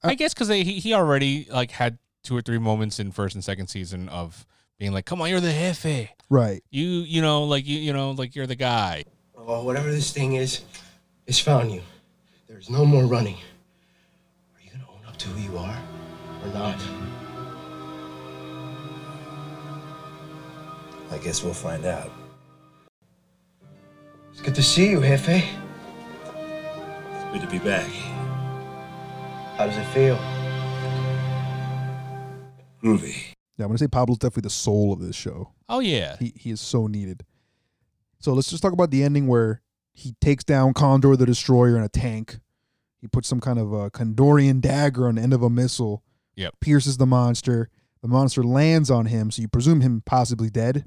I 0.03 0.15
guess 0.15 0.35
because 0.35 0.49
he 0.49 0.65
he 0.65 0.95
already 0.95 1.49
like 1.51 1.71
had 1.71 1.99
two 2.23 2.37
or 2.37 2.43
three 2.43 2.59
moments 2.59 3.01
in 3.01 3.11
first 3.11 3.35
and 3.35 3.43
second 3.43 3.69
season 3.69 4.09
of 4.09 4.47
being 4.79 4.93
like, 4.93 5.07
"Come 5.07 5.21
on, 5.21 5.29
you're 5.29 5.41
the 5.41 5.51
jefe. 5.51 6.11
Right. 6.31 6.63
You 6.71 6.87
you 6.87 7.21
know 7.23 7.45
like 7.45 7.67
you 7.67 7.79
you 7.79 7.93
know 7.93 8.13
like 8.13 8.37
you're 8.37 8.47
the 8.47 8.55
guy." 8.55 9.05
Oh, 9.37 9.65
whatever 9.65 9.91
this 9.91 10.13
thing 10.13 10.35
is, 10.35 10.61
it's 11.27 11.41
found 11.41 11.73
you. 11.73 11.81
There's 12.47 12.71
no 12.71 12.85
more 12.85 13.07
running. 13.07 13.37
Are 13.37 14.61
you 14.63 14.71
gonna 14.71 14.85
own 14.91 15.05
up 15.07 15.17
to 15.17 15.29
who 15.29 15.53
you 15.53 15.59
are 15.59 15.79
or 16.45 16.49
not? 16.53 16.77
I 21.11 21.19
guess 21.19 21.43
we'll 21.43 21.55
find 21.55 21.87
out. 21.87 22.11
It's 24.33 24.43
good 24.43 24.55
to 24.55 24.63
see 24.63 24.91
you, 24.91 25.01
Jefe. 25.01 25.43
Good 27.33 27.43
to 27.43 27.47
be 27.49 27.59
back. 27.59 27.89
How 29.57 29.67
does 29.67 29.77
it 29.77 29.85
feel? 29.87 30.17
Groovy. 32.83 33.35
Yeah, 33.57 33.65
I'm 33.65 33.69
gonna 33.69 33.79
say 33.79 33.87
Pablo's 33.87 34.19
definitely 34.19 34.43
the 34.43 34.51
soul 34.51 34.93
of 34.93 35.01
this 35.01 35.15
show. 35.17 35.53
Oh 35.69 35.81
yeah, 35.81 36.17
He 36.19 36.33
he 36.37 36.51
is 36.51 36.61
so 36.61 36.87
needed. 36.87 37.25
So 38.21 38.33
let's 38.33 38.49
just 38.51 38.63
talk 38.63 38.73
about 38.73 38.91
the 38.91 39.03
ending 39.03 39.27
where 39.27 39.61
he 39.93 40.15
takes 40.21 40.43
down 40.43 40.73
Kandar 40.73 41.19
the 41.19 41.27
Destroyer 41.27 41.77
in 41.77 41.83
a 41.83 41.89
tank. 41.89 42.39
He 43.01 43.09
puts 43.09 43.29
some 43.29 43.41
kind 43.41 43.59
of 43.59 43.73
a 43.73 43.91
Kandarian 43.91 44.61
dagger 44.61 45.07
on 45.07 45.17
the 45.17 45.23
end 45.23 45.35
of 45.35 45.43
a 45.43 45.51
missile. 45.51 46.03
Yep. 46.37 46.55
Pierces 46.61 46.97
the 46.97 47.07
monster. 47.07 47.69
The 48.01 48.09
monster 48.09 48.43
lands 48.43 48.91
on 48.91 49.07
him, 49.07 49.31
so 49.31 49.43
you 49.43 49.49
presume 49.49 49.81
him 49.81 50.03
possibly 50.07 50.51
dead. 50.51 50.87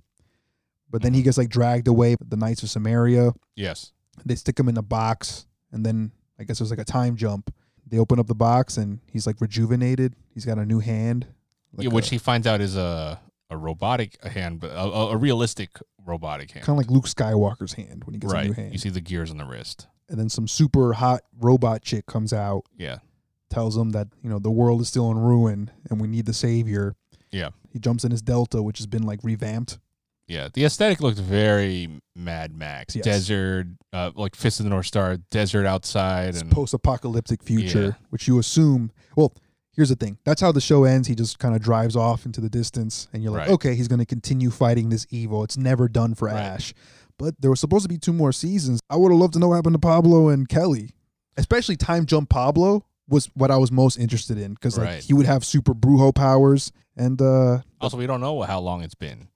But 0.90 1.02
then 1.02 1.14
he 1.14 1.20
mm-hmm. 1.20 1.26
gets 1.26 1.38
like 1.38 1.50
dragged 1.50 1.88
away. 1.88 2.16
By 2.16 2.26
the 2.30 2.38
Knights 2.38 2.64
of 2.64 2.70
Sumeria. 2.70 3.34
yes, 3.56 3.92
They 4.26 4.36
stick 4.36 4.60
him 4.60 4.70
in 4.70 4.78
a 4.78 4.82
box, 4.82 5.46
and 5.72 5.86
then 5.86 6.14
I 6.42 6.44
guess 6.44 6.60
there's 6.60 6.72
like 6.72 6.80
a 6.80 6.84
time 6.84 7.16
jump. 7.16 7.54
They 7.88 8.00
open 8.00 8.20
up 8.20 8.28
the 8.28 8.36
box, 8.36 8.78
and 8.78 9.00
he's 9.12 9.28
like 9.28 9.40
rejuvenated. 9.40 10.16
He's 10.34 10.46
got 10.46 10.58
a 10.58 10.66
new 10.66 10.80
hand. 10.80 11.28
Like 11.74 11.86
yeah, 11.86 11.94
which 11.94 12.08
a- 12.08 12.12
he 12.12 12.18
finds 12.18 12.48
out 12.48 12.60
is 12.62 12.76
a 12.76 13.20
a 13.50 13.58
robotic 13.58 14.24
hand, 14.26 14.60
but 14.62 14.72
a, 14.72 14.80
a, 14.82 15.18
realistic 15.18 15.72
robotic 16.06 16.52
hand. 16.52 16.66
kind 16.66 16.80
of 16.80 16.86
like 16.86 16.90
Luke 16.90 17.04
Skywalker's 17.06 17.74
hand 17.74 18.06
when 18.06 18.14
he 18.14 18.20
gets 18.20 18.32
a 18.32 18.44
new 18.44 18.50
right. 18.50 18.56
hand. 18.58 18.72
You 18.72 18.80
see 18.80 18.90
the 18.90 19.02
gears 19.02 19.30
on 19.30 19.38
the 19.38 19.44
wrist. 19.44 19.88
and 20.10 20.18
then 20.18 20.30
some 20.30 20.48
super 20.48 20.94
hot 20.94 21.22
robot 21.38 21.82
chick 21.82 22.06
comes 22.06 22.32
out, 22.32 22.64
Yeah. 22.78 23.00
tells 23.50 23.76
him 23.76 23.90
that 23.90 24.08
you 24.24 24.30
know 24.30 24.40
the 24.40 24.50
world 24.52 24.80
is 24.80 24.88
still 24.88 25.12
in 25.12 25.18
ruin 25.20 25.70
and 25.90 26.00
we 26.00 26.08
need 26.08 26.26
the 26.28 26.34
savior. 26.34 26.96
Yeah. 27.30 27.50
He 27.74 27.78
jumps 27.80 28.06
in 28.06 28.12
his 28.12 28.22
Delta, 28.22 28.64
which 28.64 28.78
has 28.80 28.88
been 28.88 29.04
like 29.04 29.20
revamped. 29.22 29.80
Yeah, 30.32 30.48
the 30.54 30.64
aesthetic 30.64 31.02
looked 31.02 31.20
very 31.20 31.90
Mad 32.16 32.56
Max, 32.56 32.96
Yes. 32.96 33.04
desert, 33.04 33.68
uh, 33.92 34.12
like 34.16 34.34
Fist 34.36 34.62
of 34.62 34.64
the 34.64 34.70
North 34.70 34.86
Star, 34.86 35.18
desert 35.30 35.66
outside, 35.66 36.30
It's 36.30 36.42
and 36.42 36.50
post-apocalyptic 36.52 37.44
future, 37.44 37.84
Yeah. 37.84 37.92
which 38.12 38.28
you 38.30 38.40
assume. 38.40 38.92
Well, 39.18 39.34
here's 39.76 39.90
the 39.90 39.96
thing: 39.98 40.18
that's 40.24 40.40
how 40.40 40.54
the 40.54 40.62
show 40.62 40.86
ends. 40.86 41.10
He 41.10 41.16
just 41.16 41.38
kind 41.38 41.54
of 41.54 41.62
drives 41.62 41.98
off 41.98 42.26
into 42.26 42.40
the 42.40 42.50
distance, 42.50 43.10
and 43.12 43.22
you're 43.22 43.34
like, 43.34 43.42
Right. 43.48 43.50
okay, 43.56 43.76
he's 43.76 43.90
going 43.90 44.00
to 44.00 44.06
continue 44.06 44.50
fighting 44.52 44.88
this 44.90 45.06
evil. 45.10 45.44
It's 45.44 45.58
never 45.58 45.90
done 45.90 46.16
for 46.16 46.28
Right. 46.28 46.38
Ash. 46.38 46.74
But 47.18 47.36
there 47.42 47.50
was 47.52 47.60
supposed 47.60 47.84
to 47.84 47.90
be 47.90 47.98
two 47.98 48.14
more 48.14 48.32
seasons. 48.32 48.80
I 48.90 48.96
would 48.96 49.12
have 49.12 49.20
loved 49.20 49.34
to 49.34 49.40
know 49.40 49.50
what 49.50 49.56
happened 49.56 49.76
to 49.76 49.80
Pablo 49.80 50.30
and 50.30 50.48
Kelly, 50.48 50.92
especially 51.36 51.76
time 51.76 52.06
jump 52.06 52.30
Pablo 52.30 52.86
was 53.10 53.30
what 53.34 53.52
I 53.52 53.58
was 53.58 53.70
most 53.72 53.98
interested 54.00 54.38
in 54.38 54.54
because 54.54 54.78
like 54.78 54.88
Right. 54.88 55.04
he 55.04 55.14
would 55.14 55.26
have 55.26 55.44
super 55.44 55.74
brujo 55.74 56.16
powers 56.16 56.72
and 56.96 57.22
uh 57.22 57.60
also 57.82 57.98
we 57.98 58.08
don't 58.08 58.22
know 58.22 58.42
how 58.44 58.62
long 58.62 58.82
it's 58.84 58.96
been. 58.96 59.28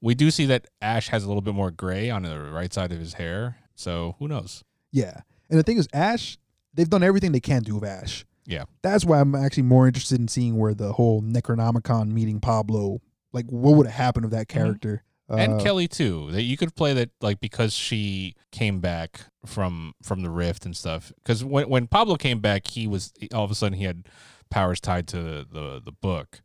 We 0.00 0.14
do 0.14 0.30
see 0.30 0.46
that 0.46 0.66
Ash 0.80 1.08
has 1.08 1.24
a 1.24 1.28
little 1.28 1.42
bit 1.42 1.54
more 1.54 1.70
gray 1.70 2.08
on 2.10 2.22
the 2.22 2.38
right 2.50 2.72
side 2.72 2.92
of 2.92 2.98
his 2.98 3.14
hair, 3.14 3.56
so 3.74 4.14
who 4.18 4.28
knows? 4.28 4.62
Yeah. 4.92 5.20
And 5.50 5.58
the 5.58 5.62
thing 5.62 5.78
is, 5.78 5.88
Ash, 5.92 6.38
they've 6.74 6.88
done 6.88 7.02
everything 7.02 7.32
they 7.32 7.40
can 7.40 7.62
do 7.62 7.74
with 7.76 7.84
Ash. 7.84 8.24
Yeah. 8.46 8.64
That's 8.82 9.04
why 9.04 9.20
I'm 9.20 9.34
actually 9.34 9.64
more 9.64 9.86
interested 9.86 10.20
in 10.20 10.28
seeing 10.28 10.56
where 10.56 10.74
the 10.74 10.92
whole 10.92 11.20
Necronomicon 11.22 12.08
meeting 12.12 12.40
Pablo, 12.40 13.00
like 13.32 13.46
what 13.46 13.76
would 13.76 13.86
have 13.86 13.94
happened 13.96 14.26
with 14.26 14.32
that 14.32 14.48
character. 14.48 15.02
and 15.28 15.54
Uh, 15.54 15.62
Kelly 15.62 15.88
too. 15.88 16.30
That 16.32 16.42
you 16.42 16.56
could 16.56 16.74
play 16.74 16.94
that 16.94 17.10
like 17.20 17.40
because 17.40 17.74
she 17.74 18.34
came 18.50 18.80
back 18.80 19.20
from 19.44 19.92
from 20.02 20.22
the 20.22 20.30
rift 20.30 20.64
and 20.64 20.74
stuff. 20.76 21.12
Because 21.16 21.44
when 21.44 21.68
when 21.68 21.86
Pablo 21.88 22.16
came 22.16 22.40
back, 22.40 22.68
he 22.68 22.86
was 22.86 23.12
all 23.34 23.44
of 23.44 23.50
a 23.50 23.54
sudden 23.54 23.76
he 23.76 23.84
had 23.84 24.06
powers 24.48 24.80
tied 24.80 25.06
to 25.08 25.16
the 25.18 25.46
the, 25.52 25.82
the 25.84 25.92
book. 25.92 26.40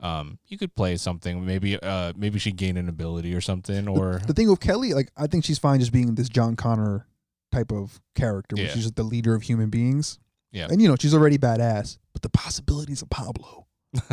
Um, 0.00 0.38
you 0.48 0.56
could 0.58 0.74
play 0.74 0.96
something. 0.96 1.44
Maybe 1.44 1.78
uh 1.80 2.12
maybe 2.16 2.38
she 2.38 2.52
gained 2.52 2.78
an 2.78 2.88
ability 2.88 3.34
or 3.34 3.40
something. 3.40 3.86
Or 3.88 4.20
the 4.26 4.32
thing 4.32 4.48
with 4.48 4.60
Kelly, 4.60 4.94
like 4.94 5.10
I 5.16 5.26
think 5.26 5.44
she's 5.44 5.58
fine 5.58 5.80
just 5.80 5.92
being 5.92 6.14
this 6.14 6.28
John 6.28 6.56
Connor 6.56 7.06
type 7.52 7.70
of 7.72 8.00
character, 8.14 8.56
where 8.56 8.66
Yeah. 8.66 8.72
she's 8.72 8.84
just 8.84 8.96
the 8.96 9.02
leader 9.02 9.34
of 9.34 9.42
human 9.42 9.68
beings. 9.70 10.18
Yeah. 10.52 10.68
And 10.70 10.80
you 10.80 10.88
know, 10.88 10.96
she's 10.98 11.14
already 11.14 11.36
badass. 11.38 11.98
But 12.12 12.22
the 12.22 12.28
possibilities 12.30 13.02
of 13.02 13.10
Pablo. 13.10 13.66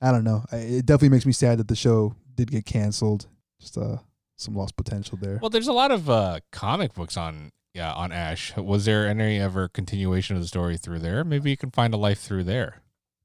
I 0.00 0.12
don't 0.12 0.24
know. 0.24 0.44
I, 0.52 0.56
it 0.56 0.86
definitely 0.86 1.08
makes 1.10 1.26
me 1.26 1.32
sad 1.32 1.58
that 1.58 1.68
the 1.68 1.76
show 1.76 2.14
did 2.34 2.50
get 2.50 2.64
canceled. 2.64 3.26
Just 3.60 3.76
uh 3.76 3.98
some 4.36 4.54
lost 4.54 4.76
potential 4.76 5.18
there. 5.20 5.38
well, 5.42 5.50
there's 5.50 5.66
a 5.66 5.72
lot 5.72 5.90
of 5.90 6.08
uh 6.08 6.38
comic 6.52 6.94
books 6.94 7.16
on 7.16 7.50
yeah 7.74 7.92
on 7.92 8.12
Ash. 8.12 8.56
Was 8.56 8.84
there 8.84 9.08
any 9.08 9.40
ever 9.40 9.66
continuation 9.68 10.36
of 10.36 10.42
the 10.42 10.48
story 10.48 10.76
through 10.76 11.00
there? 11.00 11.24
Maybe 11.24 11.50
you 11.50 11.56
can 11.56 11.70
find 11.72 11.92
a 11.92 11.96
life 11.96 12.20
through 12.20 12.44
there. 12.44 12.82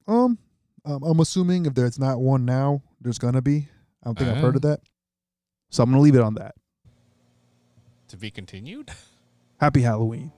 Um, 0.08 0.40
um, 0.86 1.04
I'm 1.04 1.20
assuming 1.20 1.66
if 1.66 1.74
there's 1.74 2.00
not 2.00 2.20
one 2.20 2.46
now, 2.46 2.82
there's 3.02 3.18
gonna 3.18 3.42
be. 3.42 3.68
I 4.04 4.08
don't 4.08 4.18
think 4.20 4.30
I've 4.30 4.38
heard 4.42 4.56
of 4.56 4.62
that. 4.64 4.82
So 5.70 5.84
I'm 5.84 5.90
gonna 5.90 6.02
leave 6.02 6.16
it 6.16 6.22
on 6.22 6.36
that. 6.36 6.56
To 8.10 8.18
be 8.18 8.30
continued. 8.32 8.92
Happy 9.60 9.82
Halloween. 9.82 10.32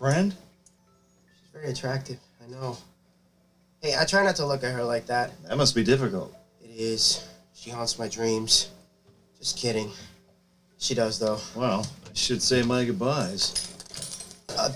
Friend? 0.00 0.34
She's 1.38 1.50
very 1.52 1.70
attractive. 1.70 2.16
I 2.42 2.50
know. 2.50 2.78
Hey, 3.82 3.94
I 3.98 4.06
try 4.06 4.24
not 4.24 4.34
to 4.36 4.46
look 4.46 4.64
at 4.64 4.72
her 4.72 4.82
like 4.82 5.04
that. 5.06 5.30
That 5.44 5.58
must 5.58 5.74
be 5.74 5.84
difficult. 5.84 6.34
It 6.64 6.70
is. 6.70 7.28
She 7.54 7.68
haunts 7.68 7.98
my 7.98 8.08
dreams. 8.08 8.70
Just 9.38 9.58
kidding. 9.58 9.90
She 10.78 10.94
does, 10.94 11.18
though. 11.18 11.38
Well, 11.54 11.86
I 12.06 12.14
should 12.14 12.40
say 12.42 12.62
my 12.62 12.86
goodbyes. 12.86 13.68
Uh, 14.48 14.70